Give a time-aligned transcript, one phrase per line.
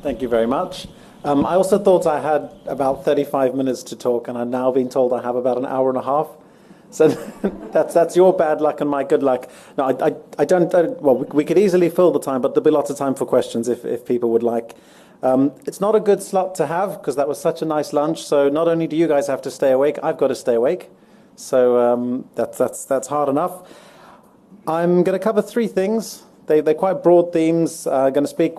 [0.00, 0.86] Thank you very much.
[1.24, 4.88] Um, I also thought I had about 35 minutes to talk, and I've now been
[4.88, 6.28] told I have about an hour and a half.
[6.90, 7.08] So
[7.72, 9.50] that's that's your bad luck and my good luck.
[9.76, 12.54] No, I, I, I don't, I, well, we, we, could easily fill the time, but
[12.54, 14.76] there'll be lots of time for questions if, if people would like.
[15.20, 18.22] Um, it's not a good slot to have because that was such a nice lunch.
[18.22, 20.90] So not only do you guys have to stay awake, I've got to stay awake.
[21.34, 23.68] So um, that's, that's, that's hard enough.
[24.66, 26.22] I'm going to cover three things.
[26.46, 27.86] They, they're quite broad themes.
[27.86, 28.54] I'm uh, going to speak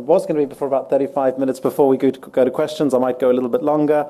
[0.00, 2.94] was going to be for about 35 minutes before we go to, go to questions.
[2.94, 4.06] I might go a little bit longer.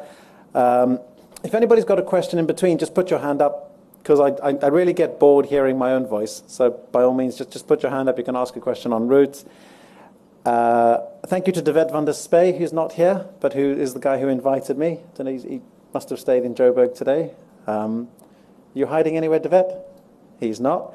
[0.55, 1.01] Um,
[1.43, 4.55] if anybody's got a question in between, just put your hand up because I, I,
[4.63, 6.43] I, really get bored hearing my own voice.
[6.47, 8.19] So by all means, just, just put your hand up.
[8.19, 9.45] You can ask a question on route.
[10.45, 14.01] Uh, thank you to David van der Spey, who's not here, but who is the
[14.01, 15.01] guy who invited me.
[15.19, 15.63] Know, he
[15.95, 17.33] must have stayed in Joburg today.
[17.67, 18.09] Um,
[18.75, 19.67] you hiding anywhere, David?
[20.39, 20.95] He's not.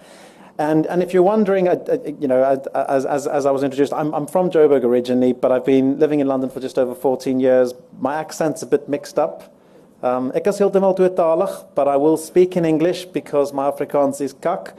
[0.60, 2.44] And, and if you're wondering, uh, uh, you know,
[2.76, 6.20] as, as, as I was introduced, I'm, I'm from Joburg originally, but I've been living
[6.20, 7.74] in London for just over 14 years.
[7.98, 9.56] My accent's a bit mixed up.
[10.04, 14.76] Um, is heeltemal tweetalig, but I will speak in English because my Afrikaans is kak.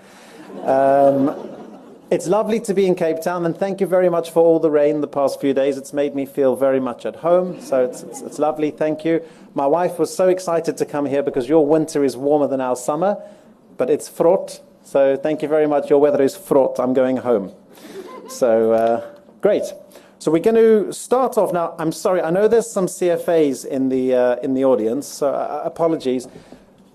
[0.65, 1.35] Um,
[2.11, 4.71] it's lovely to be in Cape Town, and thank you very much for all the
[4.71, 5.79] rain the past few days.
[5.79, 8.71] It's made me feel very much at home, so it's, it's, it's lovely.
[8.71, 9.25] Thank you.
[9.55, 12.77] My wife was so excited to come here because your winter is warmer than our
[12.77, 13.23] summer,
[13.79, 15.89] but it's fraught so thank you very much.
[15.89, 16.81] Your weather is fraught.
[16.81, 17.53] I'm going home.
[18.29, 19.73] So uh, great.
[20.19, 21.77] So we're going to start off now.
[21.79, 22.21] I'm sorry.
[22.21, 25.07] I know there's some CFAs in the uh, in the audience.
[25.07, 26.27] So uh, apologies.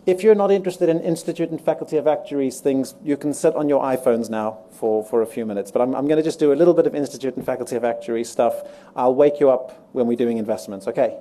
[0.06, 3.70] If you're not interested in Institute and Faculty of Actuaries things, you can sit on
[3.70, 5.72] your iPhones now for, for a few minutes.
[5.72, 7.86] But I'm, I'm going to just do a little bit of Institute and Faculty of
[7.86, 8.56] Actuaries stuff.
[8.94, 10.86] I'll wake you up when we're doing investments.
[10.90, 11.18] Okay.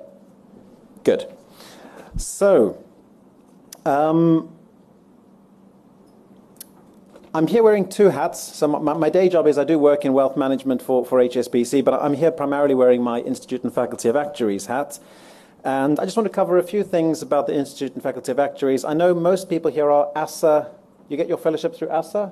[1.05, 1.25] Good.
[2.17, 2.83] So.
[3.85, 4.54] Um,
[7.35, 8.39] I'm here wearing two hats.
[8.39, 11.83] So my, my, day job is I do work in wealth management for, for HSBC,
[11.83, 14.99] but I'm here primarily wearing my Institute and Faculty of Actuaries hat.
[15.61, 18.39] And I just want to cover a few things about the Institute and Faculty of
[18.39, 18.85] Actuaries.
[18.85, 20.71] I know most people here are ASA.
[21.09, 22.31] You get your fellowship through ASA?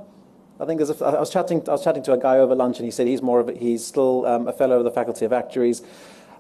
[0.62, 1.68] I think there's a, I was chatting.
[1.68, 3.54] I was chatting to a guy over lunch, and he said he's more of a,
[3.54, 5.82] he's still um, a fellow of the Faculty of Actuaries.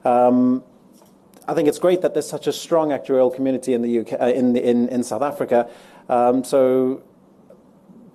[0.06, 0.64] Um,
[1.50, 4.28] I think it's great that there's such a strong actuarial community in the UK, uh,
[4.28, 5.70] in, in in South Africa.
[6.08, 7.04] Um, so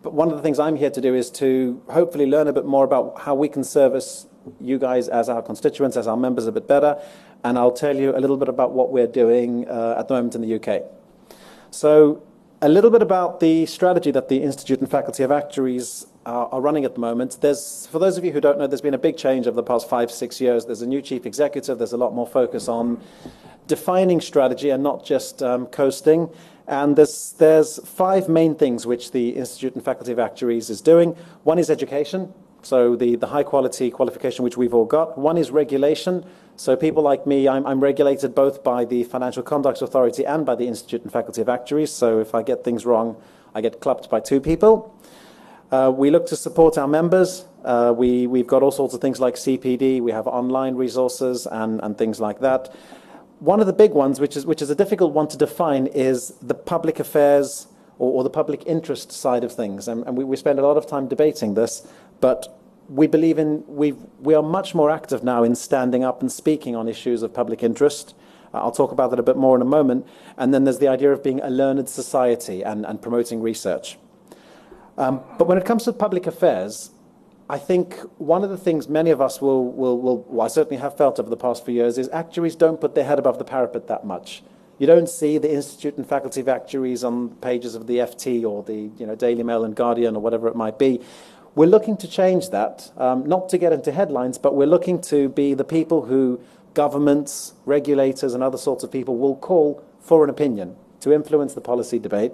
[0.03, 2.65] but one of the things I'm here to do is to hopefully learn a bit
[2.65, 4.27] more about how we can service
[4.61, 7.01] you guys as our constituents, as our members a bit better,
[7.45, 10.35] and I'll tell you a little bit about what we're doing uh, at the moment
[10.35, 10.83] in the UK.
[11.71, 12.23] So,
[12.61, 16.61] a little bit about the strategy that the Institute and Faculty of Actuaries are, are,
[16.61, 17.39] running at the moment.
[17.41, 19.63] There's, for those of you who don't know, there's been a big change over the
[19.63, 20.67] past five, six years.
[20.67, 21.79] There's a new chief executive.
[21.79, 23.01] There's a lot more focus on
[23.69, 26.31] defining strategy and not just um, coasting.
[26.69, 31.17] And there's, there's five main things which the Institute and Faculty of Actuaries is doing.
[31.43, 35.17] One is education, so the, the high quality qualification which we've all got.
[35.17, 36.27] One is regulation.
[36.57, 40.57] So people like me, I'm, I'm regulated both by the Financial Conduct Authority and by
[40.57, 41.91] the Institute and Faculty of Actuaries.
[41.91, 43.17] So if I get things wrong,
[43.55, 44.95] I get clapped by two people.
[45.71, 47.47] Uh, we look to support our members.
[47.65, 50.03] Uh, we, we've got all sorts of things like CPD.
[50.03, 52.75] We have online resources and, and things like that
[53.41, 56.31] one of the big ones, which is, which is a difficult one to define, is
[56.43, 57.69] the public affairs
[57.99, 59.89] or, or the public interest side of things.
[59.89, 61.87] And, and we, we, spend a lot of time debating this,
[62.21, 66.33] but we believe in, we we are much more active now in standing up and
[66.33, 68.15] speaking on issues of public interest.
[68.53, 70.07] Uh, I'll talk about that a bit more in a moment.
[70.37, 73.99] And then there's the idea of being a learned society and, and promoting research.
[74.97, 76.91] Um, but when it comes to public affairs,
[77.51, 80.77] I think one of the things many of us will, will, will well, I certainly
[80.81, 83.45] have felt over the past few years is actuaries don't put their head above the
[83.45, 84.43] parapet that much.
[84.79, 88.63] You don't see the Institute and Faculty of Actuaries on pages of the FT or
[88.63, 91.01] the you know, Daily Mail and Guardian or whatever it might be.
[91.55, 95.31] We're looking to change that, um, not to get into headlines, but we're looking to
[95.31, 96.41] be the people who
[96.75, 101.61] governments, regulators, and other sorts of people will call for an opinion to influence the
[101.61, 102.33] policy debate.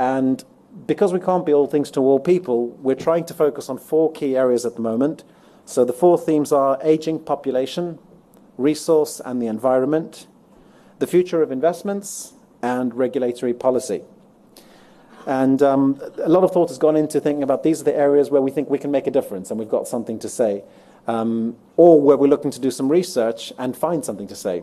[0.00, 0.42] And
[0.86, 4.12] because we can't be all things to all people, we're trying to focus on four
[4.12, 5.24] key areas at the moment.
[5.64, 7.98] So the four themes are aging population,
[8.56, 10.26] resource and the environment,
[10.98, 12.32] the future of investments,
[12.62, 14.02] and regulatory policy.
[15.26, 18.30] And um, a lot of thought has gone into thinking about these are the areas
[18.30, 20.64] where we think we can make a difference and we've got something to say,
[21.06, 24.62] um, or where we're looking to do some research and find something to say.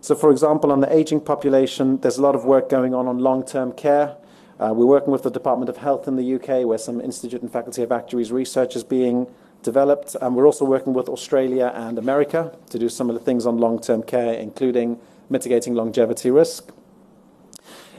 [0.00, 3.18] So, for example, on the aging population, there's a lot of work going on on
[3.18, 4.16] long term care.
[4.60, 7.52] Uh, we're working with the Department of Health in the UK, where some Institute and
[7.52, 9.28] Faculty of Actuaries research is being
[9.62, 10.16] developed.
[10.20, 13.58] And we're also working with Australia and America to do some of the things on
[13.58, 14.98] long term care, including
[15.30, 16.72] mitigating longevity risk.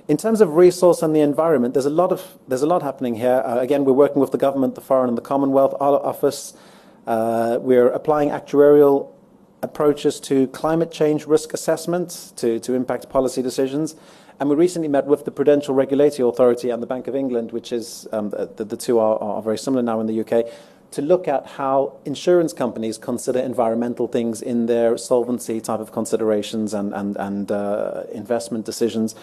[0.10, 3.16] In terms of resource and the environment, there's a lot, of, there's a lot happening
[3.16, 3.42] here.
[3.46, 6.54] Uh, again, we're working with the government, the Foreign and the Commonwealth Office.
[7.08, 9.14] Uh, we're applying actuarial
[9.62, 13.96] approaches to climate change risk assessment to, to impact policy decisions.
[14.40, 17.74] And we recently met with the Prudential Regulatory Authority and the Bank of England, which
[17.74, 20.46] is um, the, the two are, very similar now in the UK,
[20.92, 26.74] to look at how insurance companies consider environmental things in their solvency type of considerations
[26.74, 29.14] and, uh, investment decisions.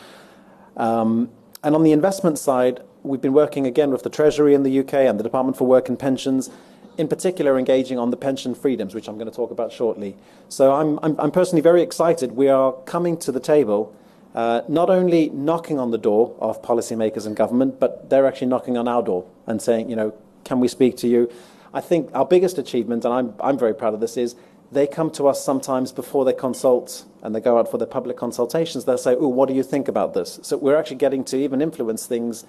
[0.77, 1.31] Um,
[1.63, 4.95] and on the investment side, we've been working again with the Treasury in the UK
[4.95, 6.51] and the Department for Work and Pensions,
[6.99, 10.15] in particular engaging on the pension freedoms, which I'm going to talk about shortly.
[10.51, 12.33] So I'm personally very excited.
[12.33, 13.95] We are coming to the table,
[14.37, 18.77] uh, not only knocking on the door of policymakers and government, but they're actually knocking
[18.77, 20.13] on our door and saying, you know,
[20.45, 21.33] can we speak to you?
[21.73, 24.37] I think our biggest achievement, and I'm, I'm very proud of this, is
[24.71, 28.19] they come to us sometimes before they consult and they go out for their public
[28.19, 28.85] consultations.
[28.85, 30.39] They'll say, Oh, what do you think about this?
[30.43, 32.45] So we're actually getting to even influence things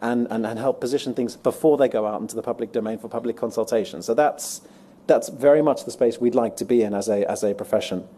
[0.00, 3.08] and, and, and help position things before they go out into the public domain for
[3.08, 4.00] public consultation.
[4.00, 4.62] So that's,
[5.06, 8.08] that's very much the space we'd like to be in as a, as a profession.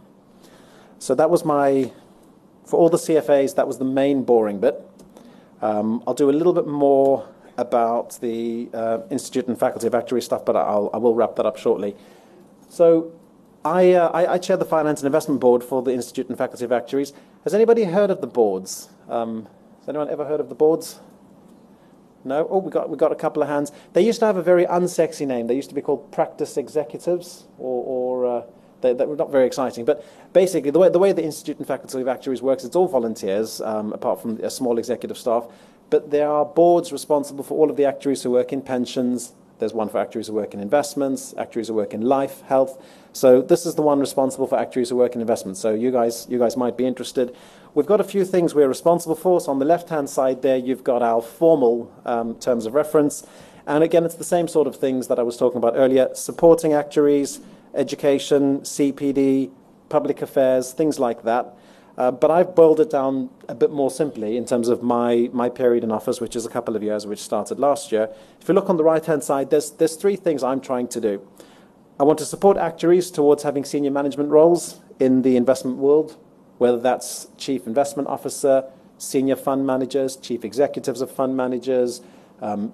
[1.00, 1.90] So that was my,
[2.68, 4.78] for all the CFAs, that was the main boring bit.
[5.62, 7.26] Um, I'll do a little bit more
[7.56, 11.46] about the uh, Institute and Faculty of Actuary stuff, but I'll, I will wrap that
[11.46, 11.96] up shortly.
[12.68, 13.10] So
[13.64, 16.64] I, uh, I, I, chair the Finance and Investment Board for the Institute and Faculty
[16.66, 17.14] of Actuaries.
[17.44, 18.90] Has anybody heard of the boards?
[19.08, 19.48] Um,
[19.80, 21.00] has anyone ever heard of the boards?
[22.22, 22.46] No?
[22.50, 23.72] Oh, we got, we got a couple of hands.
[23.94, 25.46] They used to have a very unsexy name.
[25.46, 28.42] They used to be called practice executives, or, or uh,
[28.80, 29.84] they, they, were not very exciting.
[29.84, 32.88] But basically, the way, the way the Institute and Faculty of Actuaries works, it's all
[32.88, 35.46] volunteers, um, apart from a small executive staff.
[35.90, 39.32] But there are boards responsible for all of the actuaries who work in pensions.
[39.58, 42.80] There's one for actuaries who work in investments, actuaries who work in life, health.
[43.12, 45.60] So this is the one responsible for actuaries who work in investments.
[45.60, 47.34] So you guys, you guys might be interested.
[47.74, 49.40] We've got a few things we're responsible for.
[49.40, 53.26] So on the left-hand side there, you've got our formal um, terms of reference.
[53.66, 56.72] And again, it's the same sort of things that I was talking about earlier, supporting
[56.72, 57.40] actuaries,
[57.74, 59.50] education, CPD,
[59.88, 61.54] public affairs, things like that.
[61.96, 65.48] Uh, but I've boiled it down a bit more simply in terms of my, my
[65.48, 68.08] period in office, which is a couple of years, which started last year.
[68.40, 71.26] If you look on the right-hand side, there's, there's three things I'm trying to do.
[71.98, 76.16] I want to support actuaries towards having senior management roles in the investment world,
[76.58, 78.64] whether that's chief investment officer,
[78.98, 82.00] senior fund managers, chief executives of fund managers,
[82.40, 82.72] um,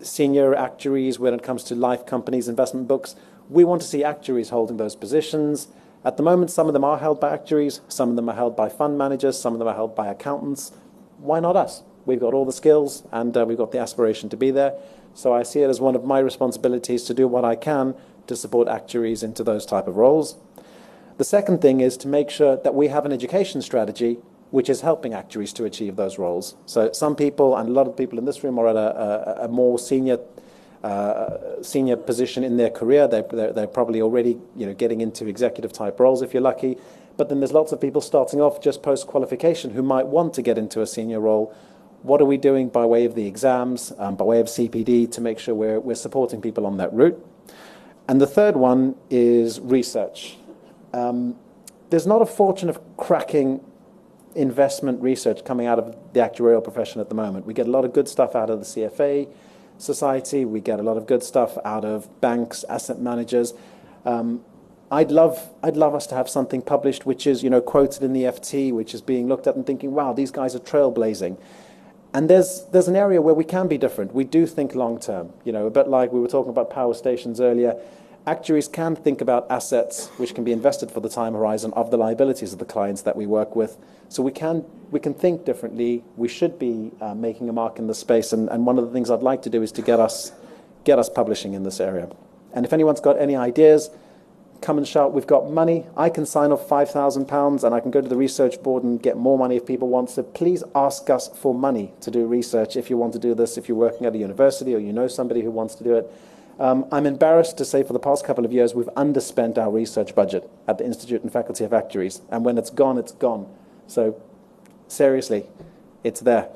[0.00, 3.16] senior actuaries when it comes to life companies, investment books.
[3.52, 5.68] We want to see actuaries holding those positions.
[6.06, 8.56] At the moment, some of them are held by actuaries, some of them are held
[8.56, 10.72] by fund managers, some of them are held by accountants.
[11.18, 11.82] Why not us?
[12.06, 14.72] We've got all the skills and uh, we've got the aspiration to be there.
[15.12, 17.94] So I see it as one of my responsibilities to do what I can
[18.26, 20.36] to support actuaries into those type of roles.
[21.18, 24.16] The second thing is to make sure that we have an education strategy
[24.50, 26.56] which is helping actuaries to achieve those roles.
[26.64, 29.44] So some people, and a lot of people in this room, are at a, a,
[29.44, 30.20] a more senior
[31.62, 33.06] senior position in their career.
[33.06, 36.76] They're, probably already you know, getting into executive type roles if you're lucky.
[37.16, 40.42] But then there's lots of people starting off just post qualification who might want to
[40.42, 41.54] get into a senior role.
[42.02, 45.20] What are we doing by way of the exams, um, by way of CPD, to
[45.20, 47.24] make sure we're, we're supporting people on that route?
[48.08, 50.36] And the third one is research.
[50.92, 51.36] Um,
[51.90, 53.64] there's not a fortune of cracking
[54.34, 57.46] investment research coming out of the actuarial profession at the moment.
[57.46, 59.28] We get a lot of good stuff out of the CFA
[59.82, 63.54] society, we get a lot of good stuff out of banks, asset managers.
[64.04, 64.44] Um,
[64.90, 68.12] I'd love, I'd love us to have something published which is, you know, quoted in
[68.12, 71.38] the FT, which is being looked at and thinking, wow, these guys are trailblazing.
[72.14, 74.14] And there's, there's an area where we can be different.
[74.14, 75.32] We do think long term.
[75.44, 77.80] You know, a bit like we were talking about power stations earlier.
[78.24, 81.96] Actuaries can think about assets which can be invested for the time horizon of the
[81.96, 83.76] liabilities of the clients that we work with.
[84.08, 86.04] So we can, we can think differently.
[86.16, 88.32] We should be uh, making a mark in the space.
[88.32, 90.30] And, and one of the things I'd like to do is to get us,
[90.84, 92.10] get us publishing in this area.
[92.52, 93.90] And if anyone's got any ideas,
[94.60, 95.86] come and shout, we've got money.
[95.96, 99.16] I can sign off £5,000 and I can go to the research board and get
[99.16, 100.10] more money if people want.
[100.10, 103.58] So please ask us for money to do research if you want to do this,
[103.58, 106.12] if you're working at a university or you know somebody who wants to do it.
[106.62, 110.14] Um, I'm embarrassed to say for the past couple of years we've underspent our research
[110.14, 112.20] budget at the Institute and Faculty of Actuaries.
[112.30, 113.52] And when it's gone, it's gone.
[113.88, 114.22] So
[114.86, 115.46] seriously,
[116.04, 116.50] it's there.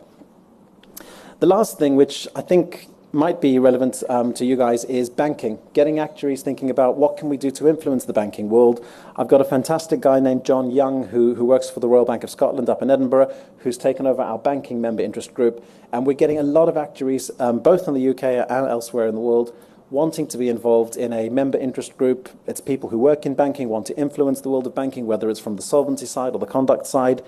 [1.40, 5.58] The last thing, which I think might be relevant um, to you guys is banking.
[5.72, 8.86] Getting actuaries thinking about what can we do to influence the banking world.
[9.16, 12.22] I've got a fantastic guy named John Young who, who works for the Royal Bank
[12.22, 15.64] of Scotland up in Edinburgh, who's taken over our banking member interest group.
[15.90, 19.16] And we're getting a lot of actuaries, um, both in the UK and elsewhere in
[19.16, 19.52] the world,
[19.90, 22.28] wanting to be involved in a member interest group.
[22.46, 25.40] It's people who work in banking, want to influence the world of banking, whether it's
[25.40, 27.22] from the solvency side or the conduct side.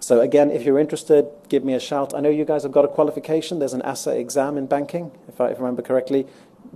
[0.00, 2.12] So again, if you're interested, give me a shout.
[2.12, 3.60] I know you guys have got a qualification.
[3.60, 6.26] There's an ASA exam in banking, if I, if I remember correctly.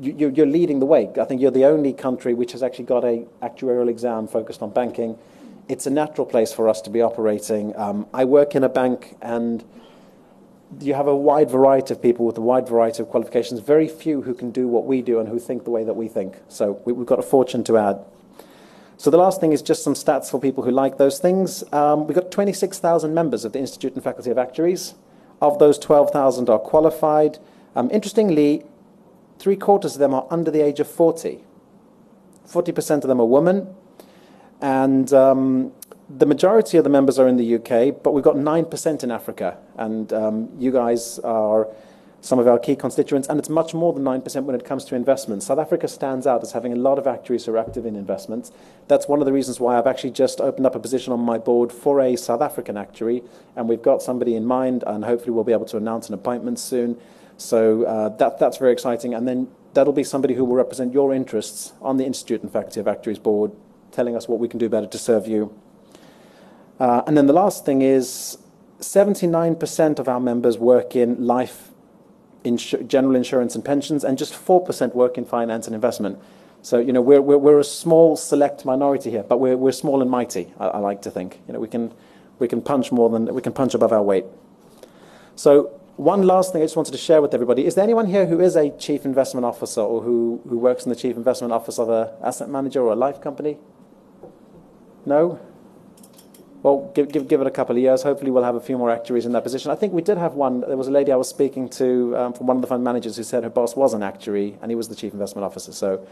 [0.01, 1.11] you, you're leading the way.
[1.21, 4.71] I think you're the only country which has actually got an actuarial exam focused on
[4.71, 5.19] banking.
[5.69, 7.75] It's a natural place for us to be operating.
[7.77, 9.65] Um, I work in a bank, and
[10.81, 13.61] you have a wide variety of people with a wide variety of qualifications.
[13.61, 16.09] Very few who can do what we do and who think the way that we
[16.09, 16.37] think.
[16.49, 18.05] So we, have got a fortune to add.
[18.99, 21.63] So the last thing is just some stats for people who like those things.
[21.73, 24.95] Um, we've got 26,000 members of the Institute and Faculty of Actuaries.
[25.41, 27.39] Of those, 12,000 are qualified.
[27.75, 28.65] Um, interestingly,
[29.39, 31.45] three quarters of them are under the age of 40.
[32.49, 33.75] 40% of them are women.
[34.63, 35.73] And um,
[36.09, 39.59] the majority of the members are in the UK, but we've got 9% in Africa.
[39.77, 41.69] And um, you guys are
[42.21, 44.95] some of our key constituents, and it's much more than 9% when it comes to
[44.95, 45.47] investments.
[45.47, 48.51] South Africa stands out as having a lot of actuaries who are active in investments.
[48.89, 51.39] That's one of the reasons why I've actually just opened up a position on my
[51.39, 53.23] board for a South African actuary,
[53.55, 56.59] and we've got somebody in mind, and hopefully we'll be able to announce an appointment
[56.59, 56.99] soon.
[57.37, 59.13] So uh, that, that's very exciting.
[59.15, 62.81] And then that'll be somebody who will represent your interests on the Institute and Faculty
[62.81, 63.53] of Actuaries board,
[63.93, 65.55] telling us what we can do better to serve you.
[66.79, 68.39] Uh, and then the last thing is
[68.81, 71.71] 79% of our members work in life
[72.55, 76.19] general insurance and pensions, and just 4% work in finance and investment.
[76.63, 80.53] So, you know, we're, a small, select minority here, but we're, we're small and mighty,
[80.59, 81.41] I, like to think.
[81.47, 81.93] You know, we can,
[82.39, 84.25] we can punch more than, we can punch above our weight.
[85.37, 87.65] So, one last thing I just wanted to share with everybody.
[87.65, 90.91] Is there anyone here who is a chief investment officer or who, who works in
[90.91, 93.57] the chief investment office of an asset manager or a life company?
[95.07, 95.41] No?
[96.63, 98.03] Well, give, give, give it a couple of years.
[98.03, 99.71] Hopefully, we'll have a few more actuaries in that position.
[99.71, 100.61] I think we did have one.
[100.61, 103.17] There was a lady I was speaking to um, from one of the fund managers
[103.17, 105.73] who said her boss was an actuary and he was the chief investment officer.
[105.73, 106.07] So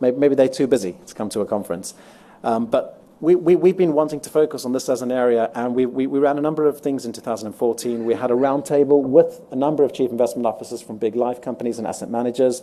[0.00, 1.94] maybe, maybe they're too busy to come to a conference.
[2.42, 5.74] Um, but we, we, we've been wanting to focus on this as an area, and
[5.74, 8.04] we, we, we ran a number of things in 2014.
[8.06, 11.78] We had a roundtable with a number of chief investment officers from big life companies
[11.78, 12.62] and asset managers,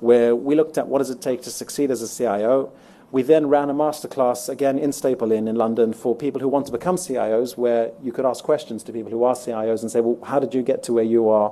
[0.00, 2.72] where we looked at what does it take to succeed as a CIO.
[3.12, 6.64] We then ran a masterclass again in Staple Inn in London for people who want
[6.64, 10.00] to become CIOs, where you could ask questions to people who are CIOs and say,
[10.00, 11.50] "Well, how did you get to where you are?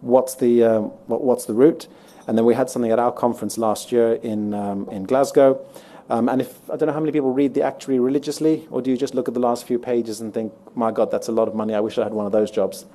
[0.00, 1.88] What's the um, what, what's the route?"
[2.28, 5.60] And then we had something at our conference last year in um, in Glasgow.
[6.08, 8.88] Um, and if I don't know how many people read the actuary religiously, or do
[8.88, 11.48] you just look at the last few pages and think, "My God, that's a lot
[11.48, 11.74] of money.
[11.74, 12.86] I wish I had one of those jobs."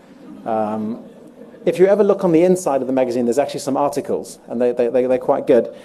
[0.46, 1.04] Um,
[1.66, 4.62] if you ever look on the inside of the magazine, there's actually some articles, and
[4.62, 5.76] they, they, they, they're quite good.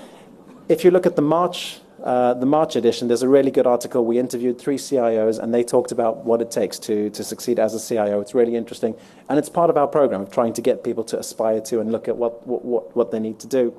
[0.69, 4.05] If you look at the March uh, the March edition, there's a really good article.
[4.05, 7.75] We interviewed three CIOs, and they talked about what it takes to, to succeed as
[7.75, 8.21] a CIO.
[8.21, 8.97] It's really interesting.
[9.29, 11.93] And it's part of our program of trying to get people to aspire to and
[11.93, 13.75] look at what, what, what they need to do.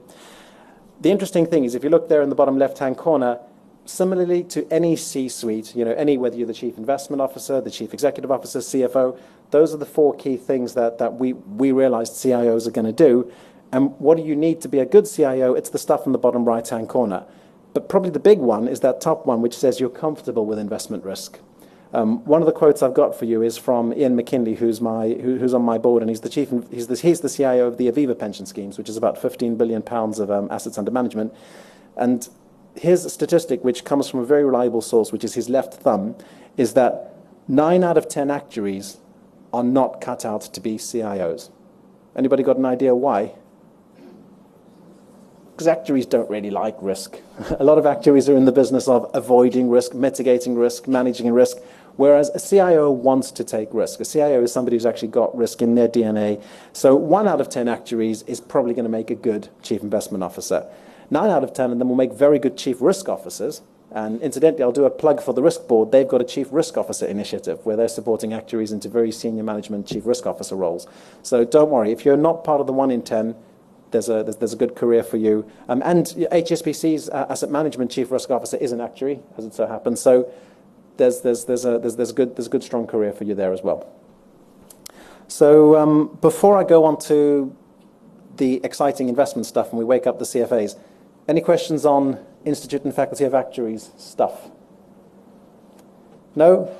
[1.02, 3.40] The interesting thing is, if you look there in the bottom left hand corner,
[3.84, 7.72] similarly to any C suite, you know, any, whether you're the chief investment officer, the
[7.72, 9.20] chief executive officer, CFO,
[9.52, 12.94] those are the four key things that, that we, we realized CIOs are going to
[12.94, 13.30] do.
[13.74, 15.56] And what do you need to be a good CIO?
[15.56, 17.26] It's the stuff in the bottom right hand corner.
[17.74, 21.04] But probably the big one is that top one, which says you're comfortable with investment
[21.04, 21.40] risk.
[21.94, 25.10] Um, one of the quotes I've got for you is from Ian McKinley, who's, my,
[25.10, 26.52] who, who's on my board, and he's the chief.
[26.72, 29.84] He's the, he's the CIO of the Aviva pension schemes, which is about 15 billion
[29.84, 31.34] pounds of um, assets under management.
[31.96, 32.28] And
[32.76, 36.16] his statistic, which comes from a very reliable source, which is his left thumb,
[36.58, 37.16] is that
[37.48, 38.98] nine out of ten actuaries
[39.52, 41.52] are not cut out to be CIOs.
[42.16, 43.36] Anybody got an idea why?
[45.54, 47.20] Because actuaries don't really like risk.
[47.60, 51.58] a lot of actuaries are in the business of avoiding risk, mitigating risk, managing risk,
[51.96, 54.00] whereas a CIO wants to take risk.
[54.00, 56.42] A CIO is somebody who's actually got risk in their DNA.
[56.74, 60.24] So one out of 10 actuaries is probably going to make a good chief investment
[60.24, 60.66] officer.
[61.12, 63.62] Nine out of 10 of them will make very good chief risk officers.
[63.92, 65.92] And incidentally, I'll do a plug for the risk board.
[65.92, 69.86] They've got a chief risk officer initiative where they're supporting actuaries into very senior management
[69.86, 70.88] chief risk officer roles.
[71.22, 73.36] So don't worry, if you're not part of the one in 10,
[73.94, 75.50] there's a, there's, there's a good career for you.
[75.70, 79.66] Um, and HSBC's uh, asset management chief risk officer is an actuary, as it so
[79.66, 80.02] happens.
[80.02, 80.30] So
[80.98, 83.54] there's, there's, there's, a, there's, there's, good, there's a good, strong career for you there
[83.54, 83.90] as well.
[85.30, 87.56] So um, before I go on to
[88.36, 90.76] the exciting investment stuff and we wake up the CFAs,
[91.28, 94.50] any questions on Institute and Faculty of Actuaries stuff?
[96.36, 96.76] No?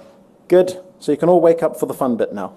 [0.48, 0.84] Good.
[1.00, 2.54] So you can all wake up for the fun bit now.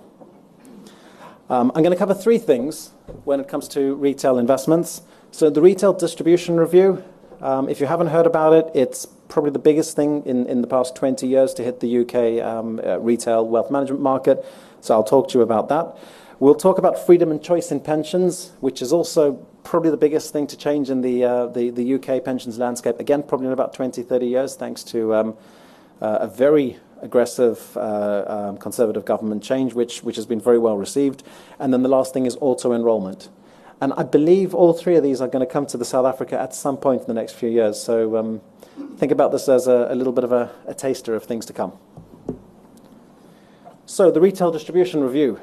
[1.48, 2.90] Um, I'm going to cover three things
[3.24, 5.02] when it comes to retail investments.
[5.30, 7.04] So the retail distribution review,
[7.40, 10.66] um, if you haven't heard about it, it's probably the biggest thing in, in the
[10.66, 14.44] past 20 years to hit the UK um, uh, retail wealth management market.
[14.80, 15.96] So I'll talk to you about that.
[16.40, 20.48] We'll talk about freedom and choice in pensions, which is also probably the biggest thing
[20.48, 23.00] to change in the, uh, the, the, UK pensions landscape.
[23.00, 25.36] Again, probably in about 20, 30 years, thanks to um,
[26.00, 30.76] uh, a very aggressive uh, um, conservative government change, which, which has been very well
[30.76, 31.22] received.
[31.58, 33.28] And then the last thing is auto enrollment.
[33.80, 36.40] And I believe all three of these are going to come to the South Africa
[36.40, 37.80] at some point in the next few years.
[37.80, 38.40] So um,
[38.96, 41.52] think about this as a, a little bit of a, a taster of things to
[41.52, 41.72] come.
[43.84, 45.38] So the retail distribution review.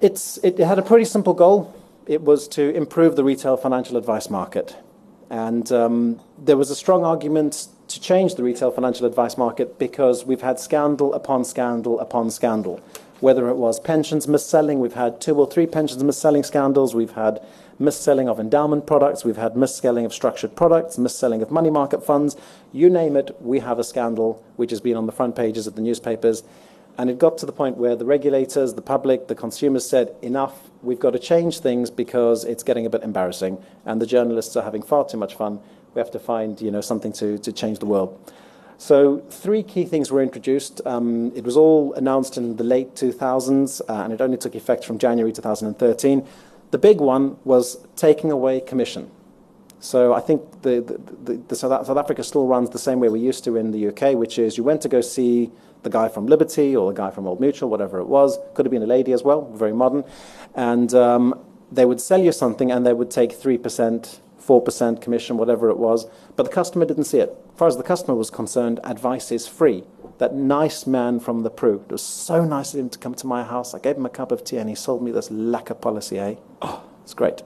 [0.00, 1.74] It's, it had a pretty simple goal.
[2.06, 4.76] It was to improve the retail financial advice market.
[5.30, 10.24] And um, there was a strong argument to change the retail financial advice market because
[10.24, 12.80] we've had scandal upon scandal upon scandal.
[13.20, 17.44] Whether it was pensions mis-selling, we've had two or three pensions mis-selling scandals, we've had
[17.78, 22.36] mis-selling of endowment products, we've had mis-selling of structured products, mis-selling of money market funds.
[22.72, 25.74] You name it, we have a scandal which has been on the front pages of
[25.74, 26.42] the newspapers.
[26.98, 30.68] And it got to the point where the regulators, the public, the consumers said, enough,
[30.82, 33.62] we've got to change things because it's getting a bit embarrassing.
[33.86, 35.60] And the journalists are having far too much fun.
[35.94, 38.32] We have to find you know, something to, to change the world.
[38.78, 40.80] So three key things were introduced.
[40.86, 44.84] Um, it was all announced in the late 2000s, uh, and it only took effect
[44.84, 46.26] from January 2013.
[46.70, 49.10] The big one was taking away commission.
[49.80, 53.08] So I think the, the, the, the South, South Africa still runs the same way
[53.08, 55.50] we used to in the UK, which is you went to go see
[55.82, 58.38] the guy from Liberty or the guy from Old Mutual, whatever it was.
[58.54, 60.04] Could have been a lady as well, very modern.
[60.54, 61.38] And um,
[61.70, 64.18] they would sell you something and they would take 3%,
[64.48, 66.06] 4% commission, whatever it was.
[66.34, 67.36] But the customer didn't see it.
[67.52, 69.84] As far as the customer was concerned, advice is free.
[70.16, 73.26] That nice man from the Pru, it was so nice of him to come to
[73.26, 73.74] my house.
[73.74, 76.36] I gave him a cup of tea and he sold me this lekker policy, eh?
[76.62, 77.42] Oh, it's great.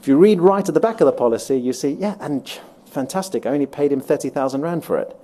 [0.00, 2.48] If you read right at the back of the policy, you see, yeah, and
[2.86, 5.16] fantastic, I only paid him 30,000 Rand for it.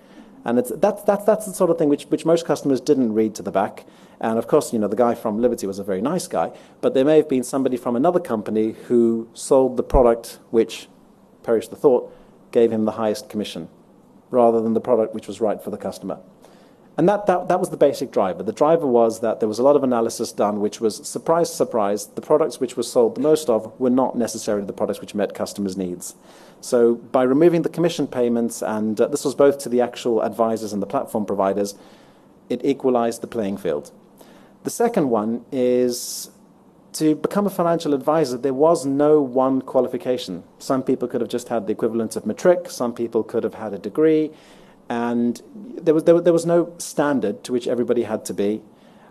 [0.45, 3.35] And it's, that's, that's, that's the sort of thing which, which most customers didn't read
[3.37, 3.87] to the back.
[4.21, 6.95] And of course, you know, the guy from Liberty was a very nice guy, but
[6.95, 10.89] there may have been somebody from another company who sold the product which,
[11.43, 12.13] perish the thought,
[12.51, 13.69] gave him the highest commission,
[14.31, 16.19] rather than the product which was right for the customer.
[16.97, 18.43] And that, that, that was the basic driver.
[18.43, 22.09] The driver was that there was a lot of analysis done, which was surprise, surprise,
[22.09, 25.33] the products which were sold the most of were not necessarily the products which met
[25.33, 26.17] customers' needs.
[26.61, 30.73] So by removing the commission payments, and uh, this was both to the actual advisors
[30.73, 31.77] and the platform providers,
[32.49, 33.93] it equalized the playing field.
[34.69, 36.29] The second one is
[36.93, 40.45] to become a financial advisor, there was no one qualification.
[40.59, 43.73] Some people could have just had the equivalent of matric, some people could have had
[43.73, 44.31] a degree,
[44.91, 48.61] and there was, there, there was no standard to which everybody had to be.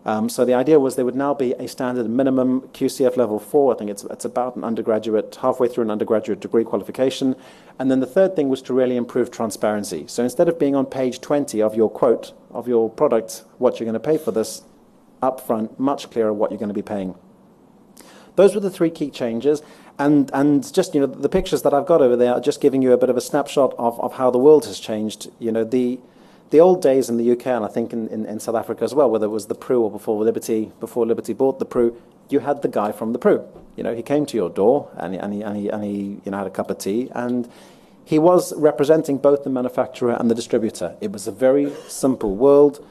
[0.05, 3.73] Um, so the idea was there would now be a standard minimum QCF level four.
[3.73, 7.35] I think it's, it's about an undergraduate, halfway through an undergraduate degree qualification.
[7.79, 10.05] And then the third thing was to really improve transparency.
[10.05, 13.85] So instead of being on page 20 of your quote of your product, what you're
[13.85, 14.61] going to pay for this,
[15.21, 17.15] upfront, much clearer what you're going to be paying.
[18.35, 19.61] Those were the three key changes.
[19.99, 22.83] And, and just, you know, the pictures that I've got over there are just giving
[22.83, 25.31] you a bit of a snapshot of, of how the world has changed.
[25.39, 25.99] You know, the,
[26.51, 28.93] the old days in the UK, and I think in, in, in South Africa as
[28.93, 31.95] well, whether it was the Pru or before Liberty, before Liberty bought the Pru,
[32.29, 33.45] you had the guy from the Pru.
[33.75, 36.21] You know, he came to your door and he, and he, and he, and he
[36.23, 37.49] you know, had a cup of tea, and
[38.05, 40.95] he was representing both the manufacturer and the distributor.
[41.01, 42.85] It was a very simple world,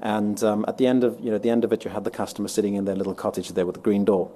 [0.00, 2.10] and um, at the end of you know the end of it, you had the
[2.10, 4.30] customer sitting in their little cottage there with the green door.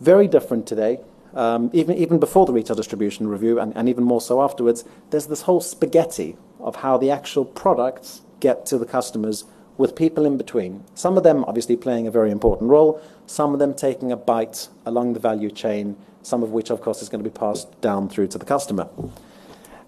[0.00, 1.00] Very different today.
[1.34, 5.26] Um, even, even before the retail distribution review, and, and even more so afterwards, there's
[5.26, 9.44] this whole spaghetti of how the actual products get to the customers
[9.78, 10.84] with people in between.
[10.94, 14.68] Some of them obviously playing a very important role, some of them taking a bite
[14.84, 18.08] along the value chain, some of which, of course, is going to be passed down
[18.08, 18.88] through to the customer.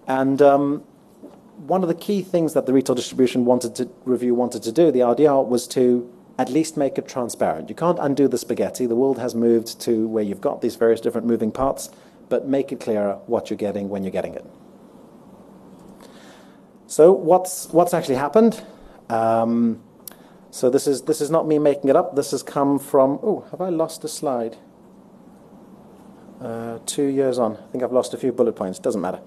[0.07, 0.83] And um,
[1.57, 4.91] one of the key things that the retail distribution wanted to review wanted to do,
[4.91, 7.69] the RDR, was to at least make it transparent.
[7.69, 8.85] You can't undo the spaghetti.
[8.85, 11.89] The world has moved to where you've got these various different moving parts,
[12.27, 14.45] but make it clearer what you're getting when you're getting it.
[16.87, 18.63] So what's, what's actually happened?
[19.09, 19.81] Um,
[20.51, 22.15] so this is, this is not me making it up.
[22.15, 24.57] This has come from, oh, have I lost a slide?
[26.41, 27.57] Uh, two years on.
[27.57, 28.77] I think I've lost a few bullet points.
[28.77, 29.21] Doesn't matter.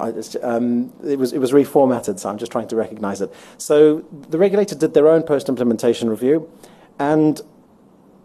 [0.00, 3.32] I, um, it, was, it was reformatted, so I'm just trying to recognize it.
[3.58, 6.50] So the regulator did their own post-implementation review,
[6.98, 7.40] and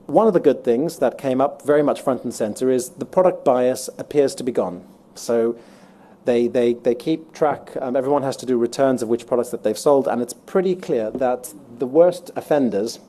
[0.06, 3.06] one of the good things that came up very much front and center is the
[3.06, 4.86] product bias appears to be gone.
[5.16, 5.58] So
[6.26, 9.64] they, they, they keep track, um, everyone has to do returns of which products that
[9.64, 13.00] they've sold, and it's pretty clear that the worst offenders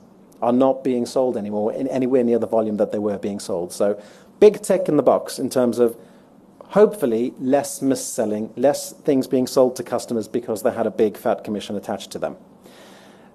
[0.41, 3.73] are not being sold anymore in anywhere near the volume that they were being sold.
[3.73, 4.01] So
[4.41, 5.97] big tick in the box in terms of
[6.69, 11.45] hopefully less mis-selling, less things being sold to customers because they had a big fat
[11.45, 12.37] commission attached to them.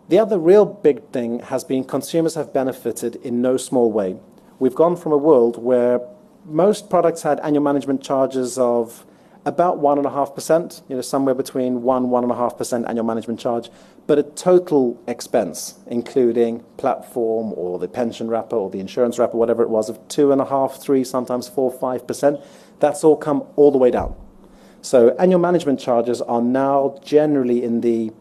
[0.10, 4.18] The other real big thing has been consumers have benefited in no small way.
[4.60, 6.02] We've gone from a world where
[6.46, 9.06] most products had annual management charges of
[9.46, 13.70] about 1.5%, you know, somewhere between 1%-1.5% annual management charge,
[14.08, 19.64] but a total expense, including platform or the pension wrapper or the insurance wrapper, whatever
[19.64, 22.46] it was, of 2.5%, 3%, sometimes 4, 5%.
[22.84, 24.14] That's all come all the way down.
[24.82, 28.12] So annual management charges are now generally in the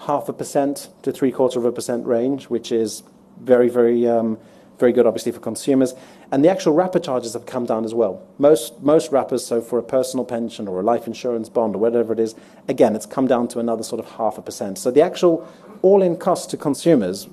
[0.00, 3.04] 0.5% to 0.75% range, which is
[3.40, 4.36] very, very, um,
[4.80, 5.94] very good, obviously, for consumers.
[6.32, 8.20] And the actual wrapper charges have come down as well.
[8.36, 12.18] Most wrappers, so for a personal pension or a life insurance bond or whatever it
[12.18, 12.34] is,
[12.66, 14.76] again, it's come down to another sort of 0.5%.
[14.76, 15.46] So the actual
[15.82, 17.28] all-in cost to consumers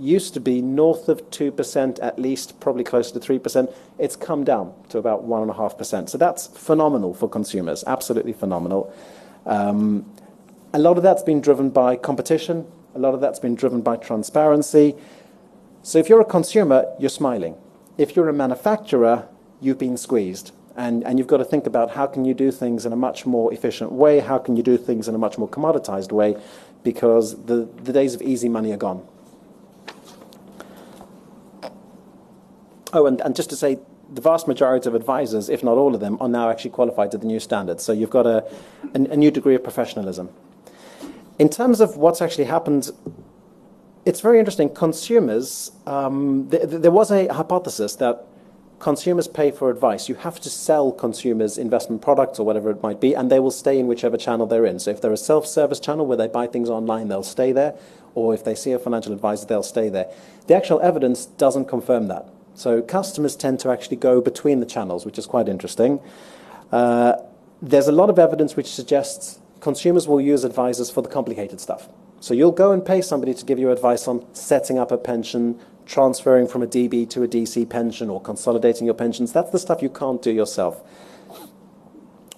[0.00, 3.72] used to be north of 2%, at least, probably closer to 3%.
[3.98, 6.08] It's come down to about 1.5%.
[6.08, 8.92] So that's phenomenal for consumers, absolutely phenomenal.
[9.46, 10.10] Um,
[10.72, 12.66] a lot of that's been driven by competition.
[12.94, 14.94] A lot of that's been driven by transparency.
[15.82, 17.56] So if you're a consumer, you're smiling.
[17.96, 19.28] If you're a manufacturer,
[19.60, 20.52] you've been squeezed.
[20.76, 23.26] And, and you've got to think about how can you do things in a much
[23.26, 26.36] more efficient way, how can you do things in a much more commoditized way,
[26.84, 29.04] because the days of easy money are gone.
[32.92, 33.78] Oh, and, and just to say,
[34.10, 37.18] the vast majority of advisors, if not all of them, are now actually qualified to
[37.18, 37.84] the new standards.
[37.84, 38.48] So you've got a
[38.94, 40.30] new degree of professionalism.
[41.38, 42.90] In terms of what's actually happened,
[44.06, 44.70] it's very interesting.
[44.70, 48.24] Consumers, um, there was a hypothesis that
[48.78, 50.08] consumers pay for advice.
[50.08, 53.50] You have to sell consumers investment products or whatever it might be, and they will
[53.50, 54.78] stay in whichever channel they're in.
[54.78, 57.74] So if they're a self-service channel where they buy things online, they'll stay there.
[58.14, 60.10] Or if they see a financial advisor, they'll stay there.
[60.46, 62.26] The actual evidence doesn't confirm that.
[62.58, 66.00] So customers tend to actually go between the channels, which is quite interesting.
[66.72, 67.12] Uh,
[67.62, 71.88] there's a lot of evidence which suggests consumers will use advisors for the complicated stuff.
[72.18, 75.60] So you'll go and pay somebody to give you advice on setting up a pension,
[75.86, 79.32] transferring from a DB to a DC pension, or consolidating your pensions.
[79.32, 80.82] That's the stuff you can't do yourself,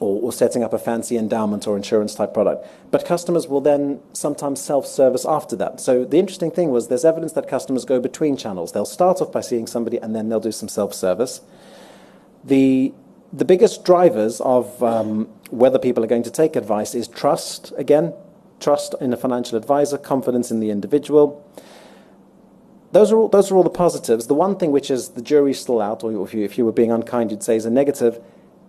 [0.01, 2.67] or setting up a fancy endowment or insurance-type product.
[2.91, 5.79] But customers will then sometimes self-service after that.
[5.79, 8.73] So the interesting thing was there's evidence that customers go between channels.
[8.73, 11.43] They'll start off by seeing somebody, and then they'll do some self-service.
[12.45, 12.93] The
[13.33, 18.13] the biggest drivers of um, whether people are going to take advice is trust, again,
[18.59, 21.45] trust in a financial advisor, confidence in the individual.
[22.93, 24.27] Those are all the positives.
[24.27, 27.31] The one thing which is the jury's still out, or if you were being unkind,
[27.31, 28.21] you'd say is a negative,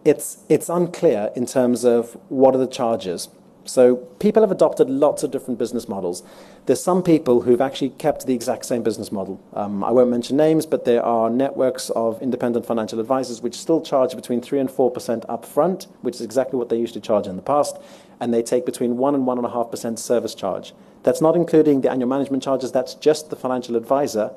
[0.05, 3.29] it's unclear in terms of what are the charges.
[3.65, 6.23] So people have adopted lots of different business models.
[6.65, 9.39] There's some people who've actually kept the exact same business model.
[9.53, 13.81] Um, I won't mention names, but there are networks of independent financial advisors which still
[13.81, 17.35] charge between 3 and 4% upfront, which is exactly what they used to charge in
[17.35, 17.77] the past.
[18.19, 20.73] And they take between 1% and 1.5% service charge.
[21.03, 22.71] That's not including the annual management charges.
[22.71, 24.31] That's just the financial advisor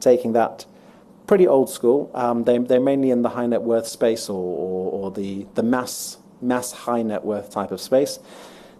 [0.00, 0.66] taking that.
[1.28, 2.10] Pretty old school.
[2.14, 6.16] Um, they, they're mainly in the high net worth space or or the the mass
[6.40, 8.18] mass high net worth type of space.